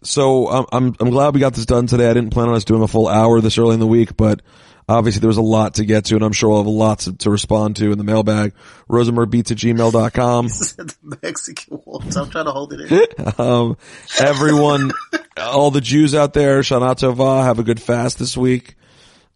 [0.02, 2.08] so I'm, I'm I'm glad we got this done today.
[2.08, 4.40] I didn't plan on us doing a full hour this early in the week, but
[4.88, 7.00] obviously there was a lot to get to, and I'm sure we'll have a lot
[7.00, 8.54] to, to respond to in the mailbag.
[8.88, 10.46] Rosenbergbeats at gmail.com.
[10.48, 12.16] the Mexican Waltz.
[12.16, 13.34] I'm trying to hold it in.
[13.38, 13.76] um,
[14.18, 14.92] everyone,
[15.36, 18.74] all the Jews out there, Shana Tova, have a good fast this week.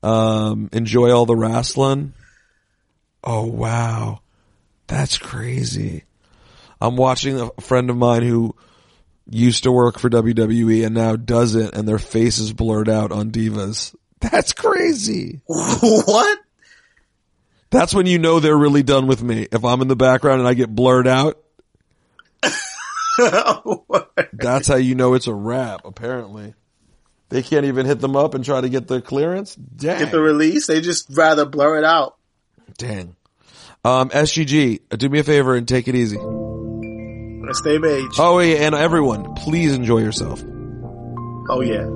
[0.03, 2.13] Um, enjoy all the wrestling.
[3.23, 4.21] Oh wow.
[4.87, 6.05] That's crazy.
[6.81, 8.55] I'm watching a friend of mine who
[9.29, 13.31] used to work for WWE and now doesn't and their face is blurred out on
[13.31, 13.95] divas.
[14.21, 15.41] That's crazy.
[15.47, 16.39] what?
[17.71, 19.49] That's when you know they're really done with me.
[19.51, 21.41] If I'm in the background and I get blurred out,
[24.33, 26.55] that's how you know it's a wrap, apparently.
[27.31, 29.57] They can't even hit them up and try to get the clearance?
[29.57, 29.99] Dang.
[29.99, 30.67] Get the release.
[30.67, 32.17] They just rather blur it out.
[32.79, 33.17] Dang.
[33.85, 36.19] Um, SGG, do me a favor and take it easy.
[37.55, 38.19] Stay mage.
[38.19, 40.43] Oh yeah, and everyone, please enjoy yourself.
[41.49, 41.87] Oh yeah.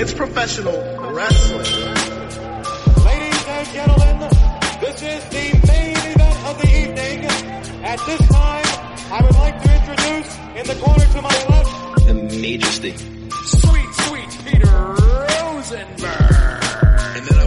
[0.00, 0.72] It's professional
[1.12, 1.94] wrestling.
[3.04, 4.18] Ladies and gentlemen,
[4.80, 7.24] this is the main event of the evening.
[7.84, 8.64] At this time,
[9.12, 12.96] I would like to introduce in the corner to my left, The majesty.
[13.44, 16.41] Sweet, sweet Peter Rosenberg.